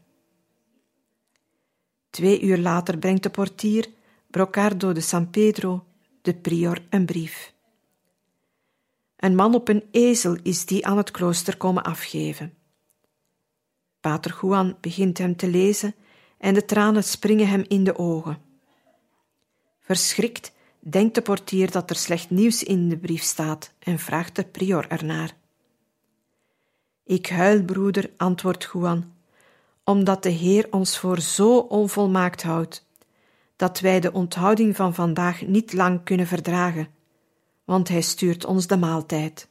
Twee 2.09 2.41
uur 2.41 2.57
later 2.57 2.97
brengt 2.97 3.23
de 3.23 3.29
portier, 3.29 3.89
Brocardo 4.27 4.93
de 4.93 5.01
San 5.01 5.29
Pedro, 5.29 5.85
de 6.21 6.33
prior 6.33 6.85
een 6.89 7.05
brief. 7.05 7.53
Een 9.15 9.35
man 9.35 9.55
op 9.55 9.67
een 9.67 9.83
ezel 9.91 10.37
is 10.43 10.65
die 10.65 10.85
aan 10.85 10.97
het 10.97 11.11
klooster 11.11 11.57
komen 11.57 11.83
afgeven. 11.83 12.53
Pater 13.99 14.37
Juan 14.41 14.77
begint 14.81 15.17
hem 15.17 15.35
te 15.35 15.47
lezen 15.47 15.95
en 16.37 16.53
de 16.53 16.65
tranen 16.65 17.03
springen 17.03 17.47
hem 17.47 17.65
in 17.67 17.83
de 17.83 17.97
ogen. 17.97 18.41
Verschrikt 19.79 20.51
denkt 20.79 21.15
de 21.15 21.21
portier 21.21 21.71
dat 21.71 21.89
er 21.89 21.95
slecht 21.95 22.29
nieuws 22.29 22.63
in 22.63 22.89
de 22.89 22.97
brief 22.97 23.21
staat 23.21 23.73
en 23.79 23.99
vraagt 23.99 24.35
de 24.35 24.43
prior 24.43 24.87
ernaar. 24.87 25.35
Ik 27.03 27.27
huil, 27.27 27.63
broeder, 27.63 28.11
antwoordt 28.17 28.69
Juan, 28.73 29.13
omdat 29.83 30.23
de 30.23 30.29
Heer 30.29 30.67
ons 30.69 30.97
voor 30.97 31.19
zo 31.19 31.57
onvolmaakt 31.57 32.43
houdt, 32.43 32.85
dat 33.61 33.79
wij 33.79 33.99
de 33.99 34.11
onthouding 34.11 34.75
van 34.75 34.93
vandaag 34.93 35.41
niet 35.41 35.73
lang 35.73 36.03
kunnen 36.03 36.27
verdragen, 36.27 36.87
want 37.63 37.87
Hij 37.87 38.01
stuurt 38.01 38.45
ons 38.45 38.67
de 38.67 38.77
maaltijd. 38.77 39.47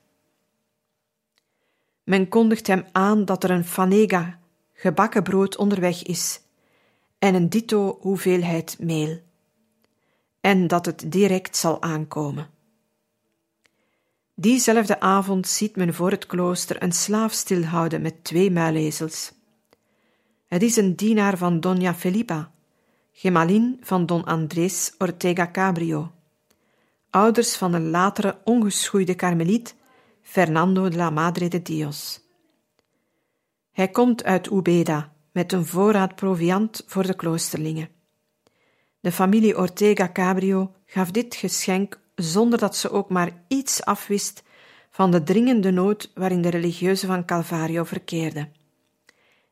Men 2.05 2.29
kondigt 2.29 2.67
hem 2.67 2.85
aan 2.93 3.25
dat 3.25 3.45
er 3.45 3.51
een 3.51 3.65
fanega, 3.65 4.39
gebakken 4.73 5.23
brood, 5.23 5.57
onderweg 5.57 6.03
is, 6.03 6.41
en 7.19 7.35
een 7.35 7.49
dito 7.49 7.99
hoeveelheid 8.01 8.77
meel 8.81 9.21
en 10.41 10.67
dat 10.67 10.87
het 10.87 11.13
direct 11.13 11.57
zal 11.57 11.83
aankomen. 11.83 12.49
Diezelfde 14.35 15.01
avond 15.01 15.49
ziet 15.49 15.77
men 15.77 15.95
voor 15.95 16.11
het 16.11 16.27
klooster 16.27 16.83
een 16.83 16.93
slaaf 16.93 17.33
stilhouden 17.33 18.03
met 18.03 18.25
twee 18.25 18.51
muilezels. 18.51 19.33
Het 20.47 20.63
is 20.63 20.77
een 20.77 20.97
dienaar 20.97 21.39
van 21.39 21.61
Dona 21.61 21.95
Felipa, 21.95 22.53
gemalin 23.21 23.77
van 23.81 24.07
Don 24.07 24.25
Andrés 24.25 24.95
Ortega 24.99 25.51
Cabrio, 25.51 26.13
ouders 27.11 27.57
van 27.57 27.73
een 27.73 27.91
latere 27.91 28.39
ongeschoeide 28.45 29.15
karmeliet, 29.15 29.75
Fernando 30.23 30.89
de 30.89 30.97
la 30.97 31.11
Madre 31.11 31.49
de 31.49 31.63
Dios. 31.63 32.21
Hij 33.73 33.89
komt 33.89 34.25
uit 34.25 34.51
Ubeda 34.51 35.13
met 35.33 35.53
een 35.53 35.67
voorraad 35.67 36.15
proviand 36.15 36.83
voor 36.87 37.07
de 37.07 37.15
kloosterlingen. 37.15 37.89
De 39.01 39.13
familie 39.13 39.59
Ortega 39.59 40.11
Cabrio 40.13 40.73
gaf 40.87 41.11
dit 41.11 41.35
geschenk 41.35 42.01
zonder 42.15 42.59
dat 42.59 42.77
ze 42.77 42.91
ook 42.91 43.11
maar 43.11 43.43
iets 43.49 43.85
afwist 43.85 44.43
van 44.91 45.11
de 45.11 45.23
dringende 45.23 45.71
nood 45.71 46.11
waarin 46.15 46.43
de 46.43 46.51
religieuzen 46.51 47.09
van 47.09 47.25
Calvario 47.25 47.85
verkeerden. 47.85 48.53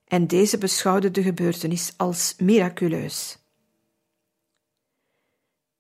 En 0.05 0.27
deze 0.27 0.59
beschouwde 0.59 1.11
de 1.11 1.23
gebeurtenis 1.23 1.95
als 1.97 2.35
miraculeus. 2.39 3.39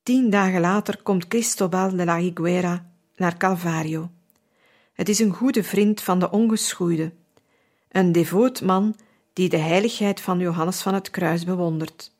Tien 0.09 0.31
dagen 0.31 0.61
later 0.61 1.03
komt 1.03 1.29
Cristobal 1.29 1.97
de 1.97 2.05
la 2.05 2.17
Higuera 2.17 2.91
naar 3.17 3.37
Calvario. 3.37 4.11
Het 4.93 5.09
is 5.09 5.19
een 5.19 5.33
goede 5.33 5.65
vriend 5.65 6.01
van 6.01 6.19
de 6.19 6.31
ongeschoeide, 6.31 7.13
een 7.89 8.13
devoot 8.13 8.63
man 8.63 8.97
die 9.33 9.49
de 9.49 9.57
heiligheid 9.57 10.21
van 10.21 10.39
Johannes 10.39 10.83
van 10.83 10.95
het 10.95 11.11
Kruis 11.11 11.45
bewondert. 11.45 12.13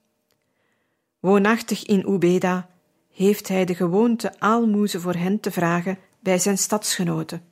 Woonachtig 1.21 1.85
in 1.85 2.09
Ubeda 2.09 2.69
heeft 3.13 3.49
hij 3.49 3.65
de 3.65 3.75
gewoonte 3.75 4.41
aalmoezen 4.41 5.01
voor 5.01 5.15
hen 5.15 5.41
te 5.41 5.51
vragen 5.51 5.99
bij 6.21 6.39
zijn 6.39 6.59
stadsgenoten. 6.59 7.43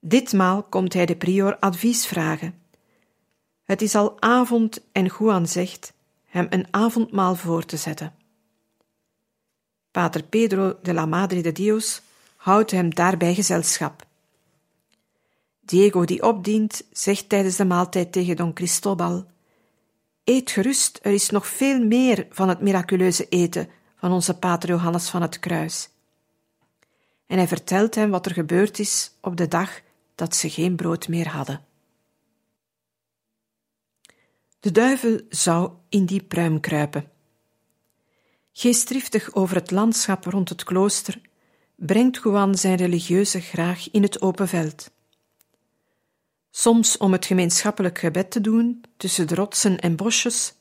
Ditmaal 0.00 0.62
komt 0.62 0.92
hij 0.92 1.06
de 1.06 1.16
prior 1.16 1.58
advies 1.58 2.06
vragen. 2.06 2.54
Het 3.64 3.82
is 3.82 3.94
al 3.94 4.20
avond 4.20 4.86
en 4.92 5.10
Juan 5.18 5.46
zegt 5.46 5.92
hem 6.24 6.46
een 6.50 6.66
avondmaal 6.70 7.34
voor 7.34 7.64
te 7.64 7.76
zetten. 7.76 8.20
Pater 9.92 10.22
Pedro 10.22 10.78
de 10.82 10.92
la 10.92 11.06
Madre 11.06 11.40
de 11.42 11.52
Dios 11.52 12.02
houdt 12.36 12.70
hem 12.70 12.94
daarbij 12.94 13.34
gezelschap. 13.34 14.06
Diego, 15.60 16.04
die 16.04 16.22
opdient, 16.22 16.84
zegt 16.92 17.28
tijdens 17.28 17.56
de 17.56 17.64
maaltijd 17.64 18.12
tegen 18.12 18.36
Don 18.36 18.52
Cristobal: 18.52 19.26
Eet 20.24 20.50
gerust, 20.50 20.98
er 21.02 21.12
is 21.12 21.30
nog 21.30 21.46
veel 21.46 21.84
meer 21.84 22.26
van 22.30 22.48
het 22.48 22.60
miraculeuze 22.60 23.28
eten 23.28 23.68
van 23.96 24.12
onze 24.12 24.38
Pater 24.38 24.68
Johannes 24.68 25.08
van 25.08 25.22
het 25.22 25.38
Kruis. 25.38 25.88
En 27.26 27.36
hij 27.36 27.48
vertelt 27.48 27.94
hem 27.94 28.10
wat 28.10 28.26
er 28.26 28.32
gebeurd 28.32 28.78
is 28.78 29.12
op 29.20 29.36
de 29.36 29.48
dag 29.48 29.80
dat 30.14 30.36
ze 30.36 30.50
geen 30.50 30.76
brood 30.76 31.08
meer 31.08 31.28
hadden. 31.28 31.64
De 34.60 34.70
duivel 34.70 35.20
zou 35.28 35.70
in 35.88 36.06
die 36.06 36.22
pruim 36.22 36.60
kruipen. 36.60 37.11
Geestdriftig 38.52 39.34
over 39.34 39.56
het 39.56 39.70
landschap 39.70 40.24
rond 40.24 40.48
het 40.48 40.64
klooster 40.64 41.20
brengt 41.74 42.20
Juan 42.22 42.54
zijn 42.54 42.76
religieuze 42.76 43.40
graag 43.40 43.90
in 43.90 44.02
het 44.02 44.22
open 44.22 44.48
veld. 44.48 44.90
Soms 46.50 46.96
om 46.96 47.12
het 47.12 47.26
gemeenschappelijk 47.26 47.98
gebed 47.98 48.30
te 48.30 48.40
doen 48.40 48.84
tussen 48.96 49.26
de 49.26 49.34
rotsen 49.34 49.78
en 49.78 49.96
bosjes, 49.96 50.54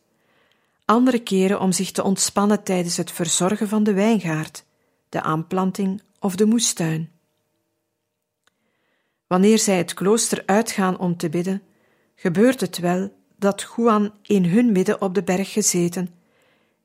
andere 0.85 1.19
keren 1.19 1.59
om 1.59 1.71
zich 1.71 1.91
te 1.91 2.03
ontspannen 2.03 2.63
tijdens 2.63 2.97
het 2.97 3.11
verzorgen 3.11 3.67
van 3.67 3.83
de 3.83 3.93
wijngaard, 3.93 4.63
de 5.09 5.21
aanplanting 5.21 6.01
of 6.19 6.35
de 6.35 6.45
moestuin. 6.45 7.11
Wanneer 9.27 9.59
zij 9.59 9.77
het 9.77 9.93
klooster 9.93 10.43
uitgaan 10.45 10.99
om 10.99 11.17
te 11.17 11.29
bidden, 11.29 11.61
gebeurt 12.15 12.61
het 12.61 12.77
wel 12.77 13.13
dat 13.35 13.73
Juan 13.75 14.13
in 14.21 14.45
hun 14.45 14.71
midden 14.71 15.01
op 15.01 15.15
de 15.15 15.23
berg 15.23 15.51
gezeten, 15.51 16.20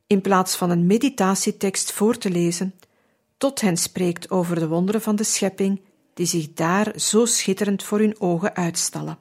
in 0.07 0.21
plaats 0.21 0.57
van 0.57 0.71
een 0.71 0.87
meditatietekst 0.87 1.93
voor 1.93 2.19
te 2.19 2.31
lezen, 2.31 2.75
tot 3.37 3.61
hen 3.61 3.77
spreekt 3.77 4.31
over 4.31 4.59
de 4.59 4.69
wonderen 4.69 5.03
van 5.03 5.17
de 5.17 5.25
schepping 5.25 5.81
die 6.15 6.27
zich 6.27 6.53
daar 6.53 6.93
zo 6.99 7.25
schitterend 7.25 7.83
voor 7.83 7.99
hun 7.99 8.21
ogen 8.21 8.57
uitstallen. 8.57 9.19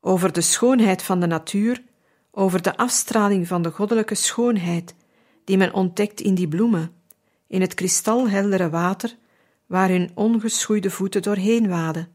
Over 0.00 0.32
de 0.32 0.40
schoonheid 0.40 1.02
van 1.02 1.20
de 1.20 1.26
natuur, 1.26 1.82
over 2.30 2.62
de 2.62 2.76
afstraling 2.76 3.46
van 3.46 3.62
de 3.62 3.70
goddelijke 3.70 4.14
schoonheid 4.14 4.94
die 5.44 5.56
men 5.56 5.74
ontdekt 5.74 6.20
in 6.20 6.34
die 6.34 6.48
bloemen, 6.48 6.92
in 7.46 7.60
het 7.60 7.74
kristalheldere 7.74 8.70
water 8.70 9.16
waar 9.66 9.88
hun 9.88 10.10
ongeschoeide 10.14 10.90
voeten 10.90 11.22
doorheen 11.22 11.68
waden, 11.68 12.08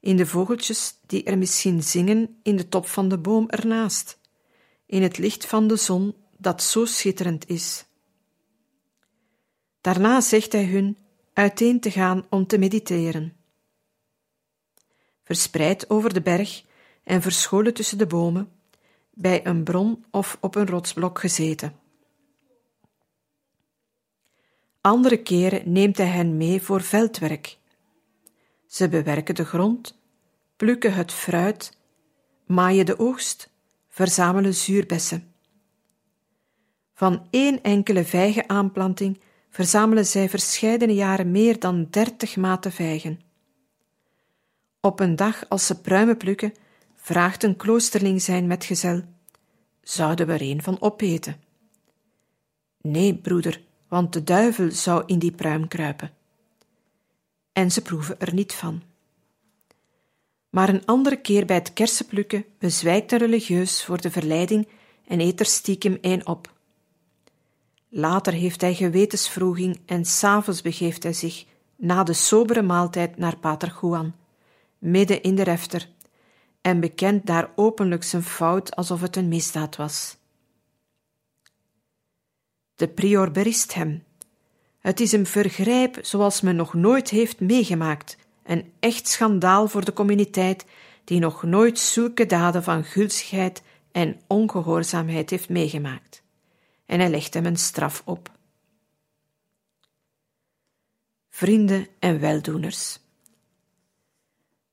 in 0.00 0.16
de 0.16 0.26
vogeltjes 0.26 0.94
die 1.06 1.24
er 1.24 1.38
misschien 1.38 1.82
zingen 1.82 2.38
in 2.42 2.56
de 2.56 2.68
top 2.68 2.86
van 2.86 3.08
de 3.08 3.18
boom 3.18 3.48
ernaast, 3.48 4.18
in 4.86 5.02
het 5.02 5.18
licht 5.18 5.46
van 5.46 5.68
de 5.68 5.76
zon 5.76 6.14
dat 6.36 6.62
zo 6.62 6.84
schitterend 6.84 7.48
is. 7.48 7.84
Daarna 9.80 10.20
zegt 10.20 10.52
hij 10.52 10.64
hun 10.64 10.98
uiteen 11.32 11.80
te 11.80 11.90
gaan 11.90 12.26
om 12.30 12.46
te 12.46 12.58
mediteren. 12.58 13.36
Verspreid 15.22 15.90
over 15.90 16.14
de 16.14 16.22
berg 16.22 16.64
en 17.04 17.22
verscholen 17.22 17.74
tussen 17.74 17.98
de 17.98 18.06
bomen, 18.06 18.52
bij 19.10 19.46
een 19.46 19.64
bron 19.64 20.04
of 20.10 20.36
op 20.40 20.54
een 20.54 20.66
rotsblok 20.66 21.18
gezeten. 21.18 21.76
Andere 24.80 25.22
keren 25.22 25.72
neemt 25.72 25.96
hij 25.96 26.06
hen 26.06 26.36
mee 26.36 26.62
voor 26.62 26.82
veldwerk. 26.82 27.58
Ze 28.66 28.88
bewerken 28.88 29.34
de 29.34 29.44
grond, 29.44 29.98
plukken 30.56 30.94
het 30.94 31.12
fruit, 31.12 31.78
maaien 32.46 32.86
de 32.86 32.98
oogst, 32.98 33.50
verzamelen 33.94 34.54
zuurbessen. 34.54 35.34
Van 36.94 37.26
één 37.30 37.62
enkele 37.62 38.04
vijgenaanplanting 38.04 39.20
verzamelen 39.50 40.06
zij 40.06 40.28
verscheidene 40.28 40.94
jaren 40.94 41.30
meer 41.30 41.58
dan 41.58 41.86
dertig 41.90 42.36
maten 42.36 42.72
vijgen. 42.72 43.20
Op 44.80 45.00
een 45.00 45.16
dag 45.16 45.48
als 45.48 45.66
ze 45.66 45.80
pruimen 45.80 46.16
plukken, 46.16 46.54
vraagt 46.94 47.42
een 47.42 47.56
kloosterling 47.56 48.22
zijn 48.22 48.46
metgezel: 48.46 49.02
Zouden 49.82 50.26
we 50.26 50.32
er 50.32 50.42
een 50.42 50.62
van 50.62 50.80
opeten? 50.80 51.36
Nee, 52.80 53.14
broeder, 53.14 53.62
want 53.88 54.12
de 54.12 54.24
duivel 54.24 54.70
zou 54.70 55.02
in 55.06 55.18
die 55.18 55.32
pruim 55.32 55.68
kruipen. 55.68 56.10
En 57.52 57.70
ze 57.70 57.82
proeven 57.82 58.20
er 58.20 58.34
niet 58.34 58.52
van. 58.54 58.82
Maar 60.54 60.68
een 60.68 60.84
andere 60.84 61.16
keer 61.16 61.46
bij 61.46 61.56
het 61.56 61.72
kersenplukken 61.72 62.44
bezwijkt 62.58 63.12
een 63.12 63.18
religieus 63.18 63.84
voor 63.84 64.00
de 64.00 64.10
verleiding 64.10 64.68
en 65.06 65.20
eet 65.20 65.40
er 65.40 65.46
stiekem 65.46 65.98
een 66.00 66.26
op. 66.26 66.52
Later 67.88 68.32
heeft 68.32 68.60
hij 68.60 68.74
gewetensvroeging 68.74 69.80
en 69.86 70.04
s'avonds 70.04 70.62
begeeft 70.62 71.02
hij 71.02 71.12
zich 71.12 71.44
na 71.76 72.02
de 72.02 72.12
sobere 72.12 72.62
maaltijd 72.62 73.16
naar 73.16 73.38
Pater 73.38 73.78
Juan, 73.80 74.14
midden 74.78 75.22
in 75.22 75.34
de 75.34 75.42
refter, 75.42 75.88
en 76.60 76.80
bekent 76.80 77.26
daar 77.26 77.50
openlijk 77.54 78.02
zijn 78.02 78.22
fout 78.22 78.76
alsof 78.76 79.00
het 79.00 79.16
een 79.16 79.28
misdaad 79.28 79.76
was. 79.76 80.16
De 82.74 82.88
prior 82.88 83.30
berist 83.30 83.74
hem. 83.74 84.04
Het 84.78 85.00
is 85.00 85.12
een 85.12 85.26
vergrijp 85.26 85.98
zoals 86.02 86.40
men 86.40 86.56
nog 86.56 86.74
nooit 86.74 87.08
heeft 87.08 87.40
meegemaakt, 87.40 88.16
een 88.44 88.72
echt 88.80 89.08
schandaal 89.08 89.68
voor 89.68 89.84
de 89.84 89.92
communiteit 89.92 90.64
die 91.04 91.20
nog 91.20 91.42
nooit 91.42 91.78
zulke 91.78 92.26
daden 92.26 92.62
van 92.62 92.84
gulzigheid 92.84 93.62
en 93.92 94.20
ongehoorzaamheid 94.26 95.30
heeft 95.30 95.48
meegemaakt 95.48 96.24
en 96.86 97.00
hij 97.00 97.10
legt 97.10 97.34
hem 97.34 97.46
een 97.46 97.56
straf 97.56 98.02
op. 98.04 98.30
Vrienden 101.30 101.86
en 101.98 102.20
weldoeners. 102.20 102.98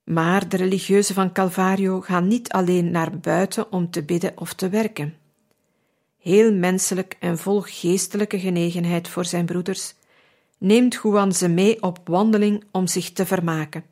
Maar 0.04 0.50
de 0.50 0.58
religieuzen 0.58 1.16
van 1.16 1.32
Calvario 1.32 2.02
gaan 2.02 2.28
niet 2.28 2.52
alleen 2.52 2.92
naar 2.92 3.20
buiten 3.20 3.72
om 3.72 3.90
te 3.90 4.04
bidden 4.04 4.38
of 4.38 4.54
te 4.54 4.70
werken. 4.70 5.18
Heel 6.18 6.54
menselijk 6.54 7.16
en 7.20 7.38
vol 7.38 7.62
geestelijke 7.62 8.40
genegenheid 8.40 9.08
voor 9.08 9.26
zijn 9.26 9.46
broeders, 9.46 9.94
neemt 10.62 11.00
Juan 11.04 11.34
ze 11.34 11.48
mee 11.48 11.82
op 11.82 12.00
wandeling 12.04 12.64
om 12.72 12.88
zich 12.88 13.12
te 13.12 13.26
vermaken, 13.26 13.86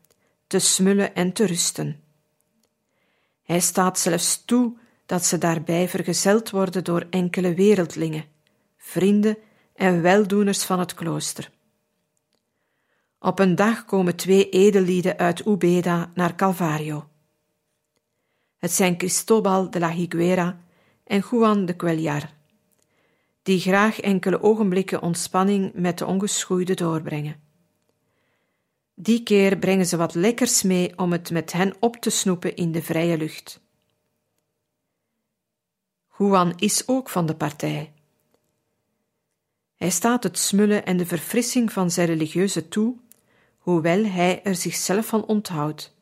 te 0.47 0.59
smullen 0.59 1.15
en 1.15 1.33
te 1.33 1.45
rusten. 1.45 1.99
Hij 3.43 3.59
staat 3.59 3.99
zelfs 3.99 4.45
toe 4.45 4.77
dat 5.05 5.25
ze 5.25 5.37
daarbij 5.37 5.89
vergezeld 5.89 6.49
worden 6.49 6.83
door 6.83 7.07
enkele 7.09 7.53
wereldlingen, 7.53 8.25
vrienden 8.77 9.37
en 9.75 10.01
weldoeners 10.01 10.63
van 10.63 10.79
het 10.79 10.93
klooster. 10.93 11.51
Op 13.19 13.39
een 13.39 13.55
dag 13.55 13.85
komen 13.85 14.15
twee 14.15 14.49
edellieden 14.49 15.17
uit 15.17 15.45
Ubeda 15.45 16.11
naar 16.13 16.35
Calvario. 16.35 17.09
Het 18.57 18.71
zijn 18.71 18.97
Cristobal 18.97 19.69
de 19.69 19.79
la 19.79 19.91
Higuera 19.91 20.59
en 21.03 21.23
Juan 21.31 21.65
de 21.65 21.75
Cuellar, 21.75 22.33
die 23.49 23.59
graag 23.59 23.99
enkele 23.99 24.41
ogenblikken 24.41 25.01
ontspanning 25.01 25.73
met 25.73 25.97
de 25.97 26.05
ongeschoeide 26.05 26.73
doorbrengen. 26.73 27.35
Die 28.93 29.23
keer 29.23 29.57
brengen 29.57 29.85
ze 29.85 29.97
wat 29.97 30.13
lekkers 30.13 30.63
mee 30.63 30.97
om 30.97 31.11
het 31.11 31.31
met 31.31 31.51
hen 31.51 31.73
op 31.79 31.95
te 31.95 32.09
snoepen 32.09 32.55
in 32.55 32.71
de 32.71 32.81
vrije 32.81 33.17
lucht. 33.17 33.61
Juan 36.17 36.53
is 36.55 36.87
ook 36.87 37.09
van 37.09 37.25
de 37.25 37.35
partij. 37.35 37.93
Hij 39.75 39.89
staat 39.89 40.23
het 40.23 40.37
smullen 40.37 40.85
en 40.85 40.97
de 40.97 41.05
verfrissing 41.05 41.71
van 41.71 41.91
zijn 41.91 42.07
religieuze 42.07 42.67
toe, 42.67 42.95
hoewel 43.57 44.05
hij 44.05 44.43
er 44.43 44.55
zichzelf 44.55 45.05
van 45.05 45.25
onthoudt. 45.25 45.95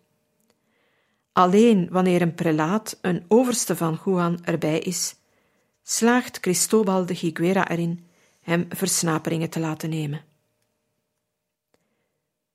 Alleen 1.31 1.87
wanneer 1.91 2.21
een 2.21 2.35
prelaat, 2.35 2.97
een 3.01 3.25
overste 3.27 3.75
van 3.75 3.99
Juan, 4.05 4.45
erbij 4.45 4.79
is, 4.79 5.15
slaagt 5.89 6.39
Cristobal 6.39 7.05
de 7.05 7.13
Higuera 7.13 7.69
erin 7.69 8.07
hem 8.41 8.65
versnaperingen 8.69 9.49
te 9.49 9.59
laten 9.59 9.89
nemen. 9.89 10.25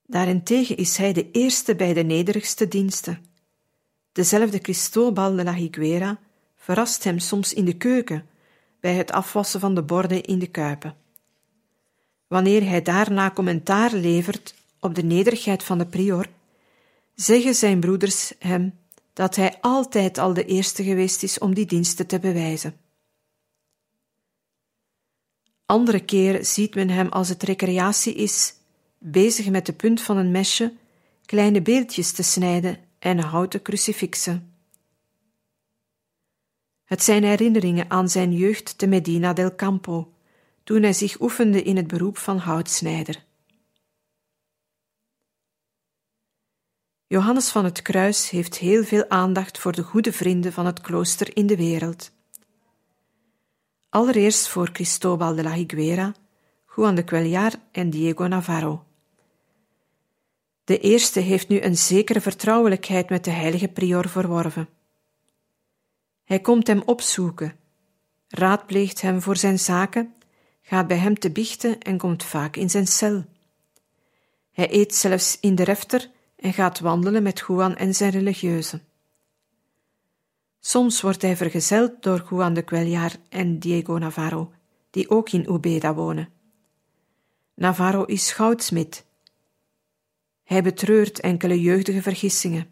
Daarentegen 0.07 0.77
is 0.77 0.97
hij 0.97 1.13
de 1.13 1.31
eerste 1.31 1.75
bij 1.75 1.93
de 1.93 2.03
nederigste 2.03 2.69
diensten. 2.69 3.25
Dezelfde 4.13 4.59
Cristobal 4.59 5.37
de 5.37 5.45
la 5.45 5.55
Higuera 5.55 6.19
verrast 6.57 7.05
hem 7.05 7.19
soms 7.19 7.53
in 7.53 7.65
de 7.65 7.77
keuken 7.77 8.27
bij 8.81 8.95
het 8.95 9.13
afwassen 9.13 9.61
van 9.61 9.75
de 9.75 9.83
borden 9.83 10.23
in 10.23 10.39
de 10.39 10.51
kuipen. 10.51 10.97
Wanneer 12.27 12.69
hij 12.69 12.83
daarna 12.83 13.31
commentaar 13.31 13.93
levert 13.93 14.55
op 14.81 14.95
de 14.95 15.05
nederigheid 15.05 15.63
van 15.63 15.79
de 15.79 15.87
prior, 15.87 16.29
zeggen 17.15 17.55
zijn 17.55 17.81
broeders 17.81 18.33
hem 18.39 18.79
dat 19.13 19.37
hij 19.37 19.59
altijd 19.61 20.19
al 20.19 20.35
de 20.35 20.45
eerste 20.45 20.85
geweest 20.85 21.23
is 21.23 21.39
om 21.39 21.55
die 21.55 21.67
diensten 21.67 22.07
te 22.07 22.19
bewijzen. 22.19 22.82
Andere 25.73 26.01
keren 26.01 26.47
ziet 26.47 26.75
men 26.75 26.89
hem 26.89 27.09
als 27.09 27.29
het 27.29 27.43
recreatie 27.43 28.15
is, 28.15 28.55
bezig 28.99 29.51
met 29.51 29.67
de 29.67 29.73
punt 29.73 30.03
van 30.03 30.17
een 30.17 30.31
mesje 30.31 30.73
kleine 31.27 31.63
beeldjes 31.63 32.13
te 32.13 32.23
snijden 32.23 32.79
en 32.99 33.19
houten 33.19 33.63
crucifixen. 33.63 34.55
Het 36.85 37.03
zijn 37.03 37.25
herinneringen 37.25 37.91
aan 37.91 38.09
zijn 38.09 38.33
jeugd 38.33 38.79
te 38.79 38.87
Medina 38.87 39.33
del 39.33 39.55
Campo, 39.55 40.13
toen 40.65 40.83
hij 40.83 40.93
zich 40.93 41.21
oefende 41.21 41.63
in 41.63 41.77
het 41.77 41.87
beroep 41.87 42.19
van 42.19 42.39
houtsnijder. 42.39 43.25
Johannes 47.07 47.49
van 47.49 47.65
het 47.65 47.83
Kruis 47.83 48.31
heeft 48.31 48.59
heel 48.59 48.85
veel 48.85 49.09
aandacht 49.09 49.59
voor 49.59 49.73
de 49.73 49.83
goede 49.83 50.13
vrienden 50.13 50.53
van 50.53 50.67
het 50.67 50.81
klooster 50.81 51.37
in 51.37 51.47
de 51.47 51.57
wereld. 51.57 52.11
Allereerst 53.93 54.49
voor 54.49 54.73
Cristobal 54.73 55.35
de 55.35 55.43
la 55.43 55.53
Higuera, 55.53 56.15
Juan 56.77 56.95
de 56.95 57.05
Cuellar 57.05 57.53
en 57.73 57.91
Diego 57.91 58.27
Navarro. 58.27 58.85
De 60.65 60.79
eerste 60.79 61.21
heeft 61.21 61.49
nu 61.49 61.61
een 61.61 61.77
zekere 61.77 62.21
vertrouwelijkheid 62.21 63.09
met 63.09 63.25
de 63.25 63.31
heilige 63.31 63.69
prior 63.69 64.09
verworven. 64.09 64.69
Hij 66.25 66.41
komt 66.41 66.67
hem 66.67 66.83
opzoeken, 66.85 67.57
raadpleegt 68.29 69.01
hem 69.01 69.23
voor 69.23 69.37
zijn 69.37 69.59
zaken, 69.59 70.15
gaat 70.63 70.87
bij 70.87 70.99
hem 70.99 71.19
te 71.19 71.31
biechten 71.31 71.81
en 71.81 71.99
komt 71.99 72.25
vaak 72.25 72.57
in 72.57 72.71
zijn 72.71 72.87
cel. 72.87 73.25
Hij 74.53 74.73
eet 74.73 74.95
zelfs 74.95 75.41
in 75.41 75.55
de 75.55 75.65
refter 75.65 76.11
en 76.37 76.53
gaat 76.53 76.81
wandelen 76.81 77.23
met 77.23 77.45
Juan 77.47 77.77
en 77.77 77.95
zijn 77.95 78.11
religieuzen. 78.11 78.83
Soms 80.65 81.01
wordt 81.01 81.23
hij 81.23 81.37
vergezeld 81.37 82.03
door 82.03 82.27
Juan 82.31 82.55
de 82.55 82.65
Cuellar 82.65 83.13
en 83.29 83.59
Diego 83.59 83.99
Navarro, 83.99 84.53
die 84.91 85.11
ook 85.11 85.31
in 85.31 85.53
Ubeda 85.53 85.95
wonen. 85.95 86.29
Navarro 87.55 88.05
is 88.05 88.33
goudsmid. 88.33 89.05
Hij 90.45 90.63
betreurt 90.63 91.21
enkele 91.21 91.61
jeugdige 91.61 92.03
vergissingen. 92.03 92.71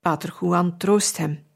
Pater 0.00 0.36
Juan 0.40 0.78
troost 0.78 1.16
hem. 1.16 1.46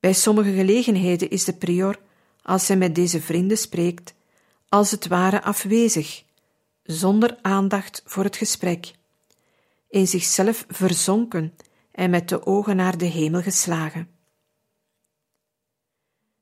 Bij 0.00 0.12
sommige 0.12 0.52
gelegenheden 0.52 1.30
is 1.30 1.44
de 1.44 1.54
prior, 1.54 2.00
als 2.42 2.68
hij 2.68 2.76
met 2.76 2.94
deze 2.94 3.20
vrienden 3.20 3.58
spreekt, 3.58 4.14
als 4.68 4.90
het 4.90 5.06
ware 5.06 5.42
afwezig, 5.42 6.24
zonder 6.82 7.38
aandacht 7.42 8.02
voor 8.04 8.24
het 8.24 8.36
gesprek, 8.36 8.92
in 9.88 10.06
zichzelf 10.06 10.64
verzonken 10.68 11.54
en 11.98 12.10
met 12.10 12.28
de 12.28 12.46
ogen 12.46 12.76
naar 12.76 12.98
de 12.98 13.04
hemel 13.04 13.42
geslagen. 13.42 14.08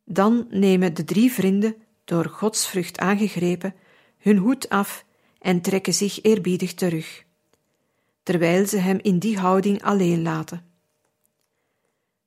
Dan 0.04 0.46
nemen 0.50 0.94
de 0.94 1.04
drie 1.04 1.32
vrienden, 1.32 1.76
door 2.04 2.24
godsvrucht 2.24 2.98
aangegrepen, 2.98 3.74
hun 4.18 4.36
hoed 4.36 4.68
af 4.68 5.04
en 5.38 5.60
trekken 5.60 5.94
zich 5.94 6.22
eerbiedig 6.22 6.74
terug, 6.74 7.24
terwijl 8.22 8.66
ze 8.66 8.76
hem 8.76 8.98
in 9.02 9.18
die 9.18 9.38
houding 9.38 9.82
alleen 9.82 10.22
laten. 10.22 10.64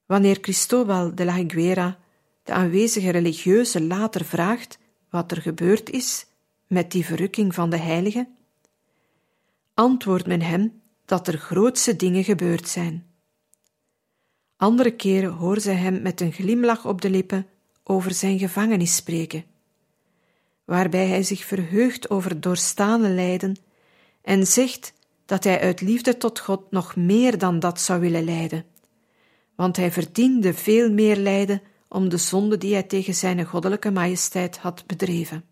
Wanneer 0.05 0.39
Cristobal 0.39 1.15
de 1.15 1.25
la 1.25 1.35
Higuera 1.35 1.99
de 2.43 2.53
aanwezige 2.53 3.09
religieuze 3.09 3.81
later 3.81 4.25
vraagt 4.25 4.79
wat 5.09 5.31
er 5.31 5.41
gebeurd 5.41 5.89
is 5.89 6.25
met 6.67 6.91
die 6.91 7.05
verrukking 7.05 7.53
van 7.53 7.69
de 7.69 7.77
heilige, 7.77 8.29
antwoordt 9.73 10.27
men 10.27 10.41
hem 10.41 10.81
dat 11.05 11.27
er 11.27 11.37
grootse 11.37 11.95
dingen 11.95 12.23
gebeurd 12.23 12.67
zijn. 12.67 13.08
Andere 14.59 14.91
keren 14.91 15.31
hoor 15.31 15.59
zij 15.59 15.75
hem 15.75 16.01
met 16.01 16.21
een 16.21 16.31
glimlach 16.31 16.85
op 16.85 17.01
de 17.01 17.09
lippen 17.09 17.47
over 17.83 18.13
zijn 18.13 18.39
gevangenis 18.39 18.95
spreken, 18.95 19.43
waarbij 20.65 21.07
hij 21.07 21.23
zich 21.23 21.45
verheugt 21.45 22.09
over 22.09 22.41
doorstane 22.41 23.09
lijden 23.09 23.55
en 24.21 24.47
zegt 24.47 24.93
dat 25.25 25.43
hij 25.43 25.59
uit 25.59 25.81
liefde 25.81 26.17
tot 26.17 26.39
God 26.39 26.71
nog 26.71 26.95
meer 26.95 27.37
dan 27.37 27.59
dat 27.59 27.81
zou 27.81 27.99
willen 27.99 28.23
lijden, 28.23 28.65
want 29.55 29.75
hij 29.77 29.91
verdiende 29.91 30.53
veel 30.53 30.91
meer 30.91 31.15
lijden 31.15 31.61
om 31.87 32.09
de 32.09 32.17
zonde 32.17 32.57
die 32.57 32.73
hij 32.73 32.83
tegen 32.83 33.13
zijn 33.13 33.45
goddelijke 33.45 33.91
majesteit 33.91 34.57
had 34.57 34.83
bedreven. 34.87 35.43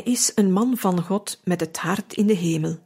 Hij 0.00 0.12
is 0.12 0.32
een 0.34 0.52
man 0.52 0.76
van 0.76 1.02
God 1.02 1.40
met 1.44 1.60
het 1.60 1.78
hart 1.78 2.12
in 2.12 2.26
de 2.26 2.34
hemel. 2.34 2.78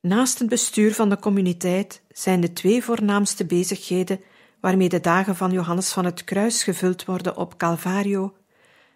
Naast 0.00 0.38
het 0.38 0.48
bestuur 0.48 0.94
van 0.94 1.08
de 1.08 1.18
communiteit 1.18 2.02
zijn 2.08 2.40
de 2.40 2.52
twee 2.52 2.84
voornaamste 2.84 3.44
bezigheden 3.44 4.20
waarmee 4.60 4.88
de 4.88 5.00
dagen 5.00 5.36
van 5.36 5.52
Johannes 5.52 5.92
van 5.92 6.04
het 6.04 6.24
Kruis 6.24 6.62
gevuld 6.62 7.04
worden 7.04 7.36
op 7.36 7.56
Calvario 7.56 8.34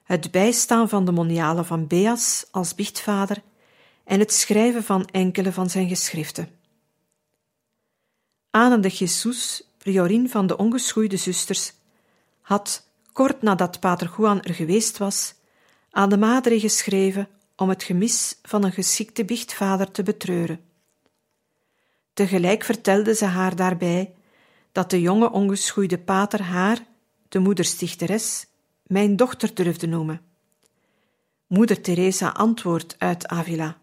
het 0.04 0.30
bijstaan 0.30 0.88
van 0.88 1.04
de 1.04 1.12
monialen 1.12 1.66
van 1.66 1.86
Beas 1.86 2.46
als 2.50 2.74
biechtvader 2.74 3.42
en 4.04 4.18
het 4.18 4.32
schrijven 4.32 4.84
van 4.84 5.04
enkele 5.04 5.52
van 5.52 5.70
zijn 5.70 5.88
geschriften. 5.88 6.48
Anne 8.50 8.80
de 8.80 8.88
Jesus, 8.88 9.62
priorin 9.78 10.28
van 10.28 10.46
de 10.46 10.56
ongeschoeide 10.56 11.16
zusters, 11.16 11.72
had, 12.40 12.86
kort 13.12 13.42
nadat 13.42 13.80
Pater 13.80 14.14
Juan 14.16 14.42
er 14.42 14.54
geweest 14.54 14.98
was, 14.98 15.38
aan 15.90 16.08
de 16.08 16.18
madre 16.18 16.60
geschreven 16.60 17.28
om 17.56 17.68
het 17.68 17.82
gemis 17.82 18.38
van 18.42 18.64
een 18.64 18.72
geschikte 18.72 19.24
biechtvader 19.24 19.90
te 19.90 20.02
betreuren. 20.02 20.60
Tegelijk 22.12 22.64
vertelde 22.64 23.14
ze 23.14 23.24
haar 23.24 23.56
daarbij 23.56 24.14
dat 24.72 24.90
de 24.90 25.00
jonge 25.00 25.30
ongeschoeide 25.30 25.98
pater 25.98 26.42
haar, 26.42 26.86
de 27.28 27.38
moederstichteres, 27.38 28.46
mijn 28.82 29.16
dochter 29.16 29.54
durfde 29.54 29.86
noemen. 29.86 30.20
Moeder 31.46 31.80
Teresa 31.80 32.28
antwoordt 32.28 32.94
uit 32.98 33.26
Avila. 33.26 33.80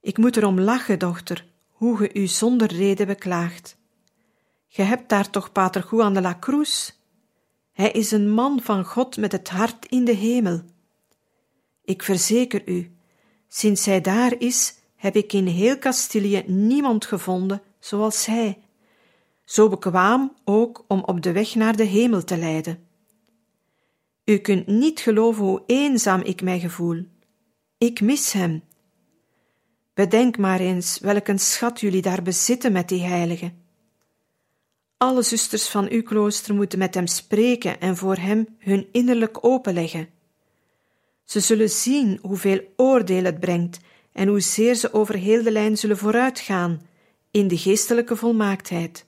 Ik 0.00 0.18
moet 0.18 0.36
erom 0.36 0.60
lachen, 0.60 0.98
dochter, 0.98 1.46
hoe 1.68 1.96
ge 1.96 2.14
u 2.14 2.26
zonder 2.26 2.72
reden 2.72 3.06
beklaagt. 3.06 3.76
Ge 4.68 4.82
hebt 4.82 5.08
daar 5.08 5.30
toch 5.30 5.52
pater 5.52 5.86
Juan 5.90 6.14
de 6.14 6.20
la 6.20 6.36
Cruz? 6.40 6.90
Hij 7.74 7.90
is 7.90 8.10
een 8.10 8.30
man 8.30 8.60
van 8.60 8.84
God 8.84 9.16
met 9.16 9.32
het 9.32 9.48
hart 9.48 9.86
in 9.86 10.04
de 10.04 10.12
hemel. 10.12 10.62
Ik 11.84 12.02
verzeker 12.02 12.62
u, 12.68 12.96
sinds 13.48 13.84
hij 13.84 14.00
daar 14.00 14.34
is, 14.38 14.74
heb 14.96 15.16
ik 15.16 15.32
in 15.32 15.46
heel 15.46 15.78
Castilië 15.78 16.44
niemand 16.46 17.04
gevonden 17.04 17.62
zoals 17.78 18.26
hij, 18.26 18.58
zo 19.44 19.68
bekwaam 19.68 20.36
ook 20.44 20.84
om 20.88 21.02
op 21.04 21.22
de 21.22 21.32
weg 21.32 21.54
naar 21.54 21.76
de 21.76 21.84
hemel 21.84 22.24
te 22.24 22.36
leiden. 22.36 22.86
U 24.24 24.38
kunt 24.38 24.66
niet 24.66 25.00
geloven 25.00 25.44
hoe 25.44 25.62
eenzaam 25.66 26.20
ik 26.20 26.42
mij 26.42 26.60
gevoel. 26.60 27.06
Ik 27.78 28.00
mis 28.00 28.32
hem. 28.32 28.62
Bedenk 29.94 30.38
maar 30.38 30.60
eens 30.60 30.98
welk 30.98 31.28
een 31.28 31.38
schat 31.38 31.80
jullie 31.80 32.02
daar 32.02 32.22
bezitten 32.22 32.72
met 32.72 32.88
die 32.88 33.02
heilige. 33.02 33.52
Alle 35.04 35.22
zusters 35.22 35.68
van 35.68 35.88
uw 35.88 36.02
klooster 36.02 36.54
moeten 36.54 36.78
met 36.78 36.94
hem 36.94 37.06
spreken 37.06 37.80
en 37.80 37.96
voor 37.96 38.16
hem 38.16 38.46
hun 38.58 38.88
innerlijk 38.92 39.38
openleggen. 39.44 40.08
Ze 41.24 41.40
zullen 41.40 41.70
zien 41.70 42.18
hoeveel 42.22 42.60
oordeel 42.76 43.24
het 43.24 43.40
brengt 43.40 43.80
en 44.12 44.28
hoezeer 44.28 44.74
ze 44.74 44.92
over 44.92 45.14
heel 45.14 45.42
de 45.42 45.50
lijn 45.50 45.76
zullen 45.76 45.98
vooruitgaan 45.98 46.82
in 47.30 47.48
de 47.48 47.58
geestelijke 47.58 48.16
volmaaktheid. 48.16 49.06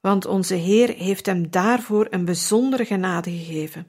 Want 0.00 0.26
onze 0.26 0.54
Heer 0.54 0.94
heeft 0.94 1.26
hem 1.26 1.50
daarvoor 1.50 2.06
een 2.10 2.24
bijzondere 2.24 2.84
genade 2.84 3.30
gegeven. 3.30 3.86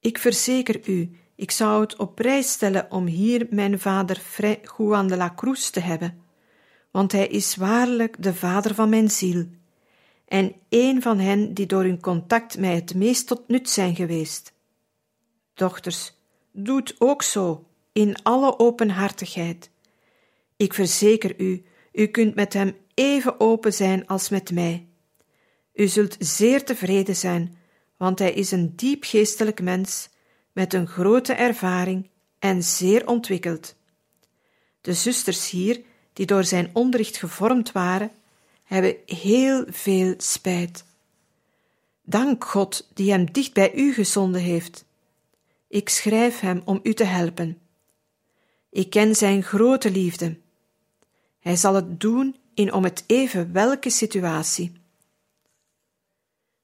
Ik 0.00 0.18
verzeker 0.18 0.88
u, 0.88 1.10
ik 1.34 1.50
zou 1.50 1.80
het 1.80 1.96
op 1.96 2.14
prijs 2.14 2.50
stellen 2.52 2.90
om 2.90 3.06
hier 3.06 3.46
mijn 3.50 3.80
vader 3.80 4.16
Fray 4.16 4.60
Juan 4.76 5.06
de 5.06 5.16
la 5.16 5.32
Cruz 5.36 5.70
te 5.70 5.80
hebben, 5.80 6.21
want 6.92 7.12
hij 7.12 7.26
is 7.26 7.56
waarlijk 7.56 8.22
de 8.22 8.34
vader 8.34 8.74
van 8.74 8.88
mijn 8.88 9.10
ziel 9.10 9.46
en 10.32 10.54
een 10.68 11.02
van 11.02 11.18
hen 11.18 11.54
die 11.54 11.66
door 11.66 11.82
hun 11.82 12.00
contact 12.00 12.58
mij 12.58 12.74
het 12.74 12.94
meest 12.94 13.26
tot 13.26 13.48
nut 13.48 13.68
zijn 13.68 13.94
geweest. 13.94 14.52
Dochters, 15.54 16.14
doet 16.52 16.94
ook 16.98 17.22
zo, 17.22 17.66
in 17.92 18.22
alle 18.22 18.58
openhartigheid. 18.58 19.70
Ik 20.56 20.74
verzeker 20.74 21.40
u, 21.40 21.64
u 21.92 22.06
kunt 22.06 22.34
met 22.34 22.52
hem 22.52 22.76
even 22.94 23.40
open 23.40 23.72
zijn 23.72 24.06
als 24.06 24.28
met 24.28 24.50
mij. 24.50 24.86
U 25.74 25.86
zult 25.86 26.16
zeer 26.18 26.64
tevreden 26.64 27.16
zijn, 27.16 27.56
want 27.96 28.18
hij 28.18 28.32
is 28.32 28.50
een 28.50 28.76
diep 28.76 29.04
geestelijk 29.04 29.62
mens 29.62 30.08
met 30.52 30.74
een 30.74 30.86
grote 30.86 31.32
ervaring 31.32 32.10
en 32.38 32.62
zeer 32.62 33.06
ontwikkeld. 33.06 33.76
De 34.80 34.92
zusters 34.92 35.50
hier, 35.50 35.82
die 36.12 36.26
door 36.26 36.44
zijn 36.44 36.70
onderricht 36.72 37.16
gevormd 37.16 37.72
waren, 37.72 38.10
hebben 38.62 38.96
heel 39.06 39.64
veel 39.68 40.14
spijt. 40.16 40.84
Dank 42.02 42.44
God 42.44 42.88
die 42.94 43.10
hem 43.10 43.32
dicht 43.32 43.52
bij 43.52 43.74
u 43.74 43.92
gezonden 43.92 44.40
heeft. 44.40 44.84
Ik 45.68 45.88
schrijf 45.88 46.40
hem 46.40 46.62
om 46.64 46.80
u 46.82 46.94
te 46.94 47.04
helpen. 47.04 47.58
Ik 48.70 48.90
ken 48.90 49.14
zijn 49.14 49.42
grote 49.42 49.90
liefde. 49.90 50.38
Hij 51.38 51.56
zal 51.56 51.74
het 51.74 52.00
doen 52.00 52.36
in 52.54 52.72
om 52.72 52.84
het 52.84 53.04
even 53.06 53.52
welke 53.52 53.90
situatie. 53.90 54.72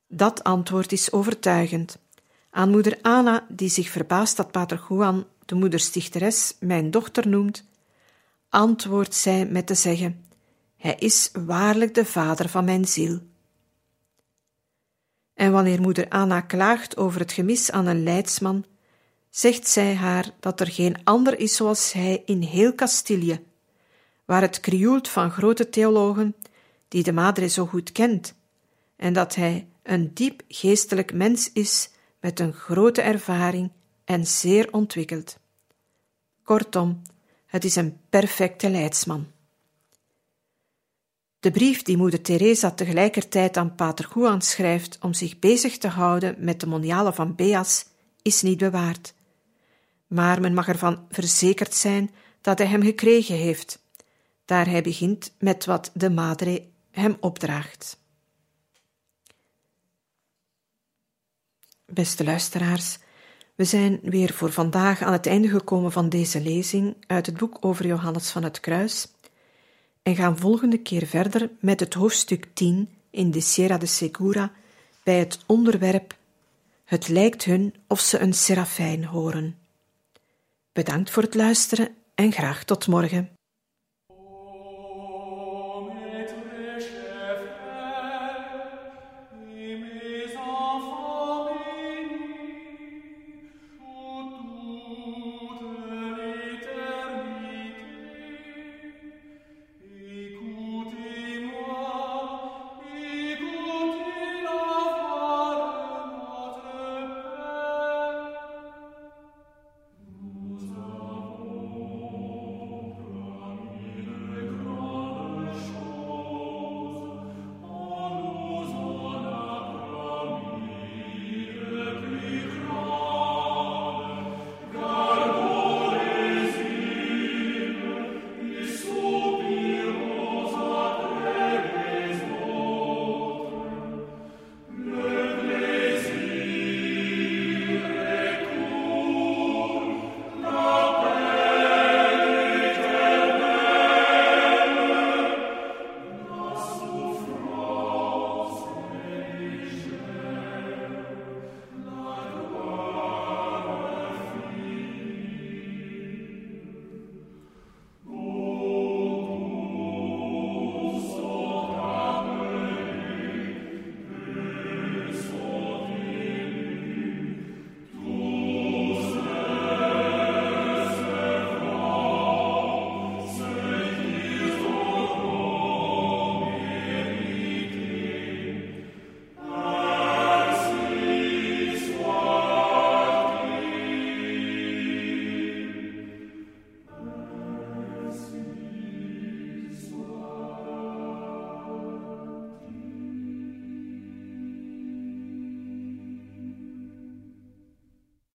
Dat 0.07 0.45
antwoord 0.45 0.93
is 0.93 1.13
overtuigend. 1.13 1.99
Aan 2.51 2.71
moeder 2.71 2.99
Anna, 3.03 3.47
die 3.49 3.69
zich 3.69 3.89
verbaast 3.89 4.37
dat 4.37 4.51
pater 4.51 4.85
Juan 4.89 5.27
de 5.45 5.55
moederstichteres 5.55 6.57
mijn 6.61 6.91
dochter 6.91 7.29
noemt, 7.29 7.65
antwoordt 8.49 9.15
zij 9.15 9.47
met 9.47 9.67
te 9.67 9.75
zeggen: 9.75 10.25
Hij 10.77 10.95
is 10.95 11.31
waarlijk 11.33 11.95
de 11.95 12.05
vader 12.05 12.49
van 12.49 12.65
mijn 12.65 12.85
ziel. 12.85 13.21
En 15.35 15.53
wanneer 15.53 15.81
moeder 15.81 16.09
Anna 16.09 16.41
klaagt 16.41 16.97
over 16.97 17.21
het 17.21 17.33
gemis 17.33 17.71
aan 17.71 17.87
een 17.87 18.03
leidsman, 18.03 18.65
zegt 19.31 19.69
zij 19.69 19.95
haar 19.95 20.31
dat 20.41 20.61
er 20.61 20.67
geen 20.67 21.05
ander 21.05 21.39
is 21.39 21.57
zoals 21.57 21.93
hij 21.93 22.23
in 22.25 22.43
heel 22.43 22.75
Castilië, 22.75 23.45
waar 24.25 24.41
het 24.41 24.61
krioelt 24.61 25.09
van 25.09 25.31
grote 25.31 25.69
theologen, 25.69 26.37
die 26.89 27.03
de 27.03 27.13
Madre 27.13 27.47
zo 27.49 27.67
goed 27.67 27.93
kent, 27.93 28.35
en 28.97 29.13
dat 29.13 29.35
hij 29.35 29.69
een 29.83 30.15
diep 30.15 30.43
geestelijk 30.49 31.13
mens 31.13 31.53
is 31.53 31.91
met 32.21 32.41
een 32.41 32.53
grote 32.53 33.03
ervaring 33.03 33.73
en 34.05 34.27
zeer 34.27 34.73
ontwikkeld. 34.73 35.39
Kortom, 36.43 37.03
het 37.49 37.65
is 37.65 37.77
een 37.77 38.01
perfecte 38.09 38.71
leidsman. 38.71 39.27
De 41.41 41.51
brief 41.51 41.83
die 41.83 41.97
moeder 41.97 42.23
Teresa 42.23 42.71
tegelijkertijd 42.71 43.57
aan 43.57 43.75
pater 43.75 44.11
Juan 44.15 44.43
schrijft 44.43 44.99
om 45.01 45.15
zich 45.15 45.39
bezig 45.39 45.79
te 45.79 45.89
houden 45.89 46.35
met 46.39 46.61
de 46.61 46.67
moniale 46.67 47.13
van 47.13 47.35
Beas, 47.35 47.87
is 48.23 48.43
niet 48.43 48.59
bewaard. 48.59 49.15
Maar 50.07 50.41
men 50.41 50.55
mag 50.55 50.69
ervan 50.69 51.07
verzekerd 51.11 51.75
zijn 51.75 52.11
dat 52.41 52.59
hij 52.59 52.67
hem 52.67 52.83
gekregen 52.83 53.37
heeft, 53.37 53.83
daar 54.45 54.67
hij 54.67 54.83
begint 54.83 55.33
met 55.39 55.65
wat 55.65 55.91
de 55.95 56.11
madre 56.11 56.67
hem 56.91 57.17
opdraagt. 57.21 57.99
Beste 61.85 62.25
luisteraars, 62.25 62.99
we 63.59 63.65
zijn 63.65 63.99
weer 64.03 64.33
voor 64.33 64.53
vandaag 64.53 65.03
aan 65.03 65.13
het 65.13 65.27
einde 65.27 65.49
gekomen 65.49 65.93
van 65.93 66.09
deze 66.09 66.41
lezing 66.41 66.97
uit 67.07 67.27
het 67.27 67.37
boek 67.37 67.57
over 67.61 67.87
Johannes 67.87 68.31
van 68.31 68.43
het 68.43 68.61
Kruis 68.61 69.09
en 70.03 70.17
gaan 70.17 70.39
volgende 70.39 70.79
keer 70.79 71.07
verder 71.07 71.51
met 71.61 71.81
het 71.81 71.95
hoofdstuk 71.95 72.47
10 72.53 72.89
in 73.11 73.31
de 73.31 73.41
Sierra 73.41 73.79
de 73.79 73.87
Segura 73.87 74.53
bij 75.03 75.19
het 75.19 75.39
onderwerp 75.47 76.17
Het 76.85 77.09
lijkt 77.09 77.45
hun 77.45 77.75
of 77.87 78.01
ze 78.01 78.19
een 78.19 78.35
serafijn 78.35 79.05
horen. 79.05 79.59
Bedankt 80.73 81.11
voor 81.11 81.23
het 81.23 81.35
luisteren 81.35 81.89
en 82.15 82.33
graag 82.33 82.65
tot 82.65 82.87
morgen. 82.87 83.38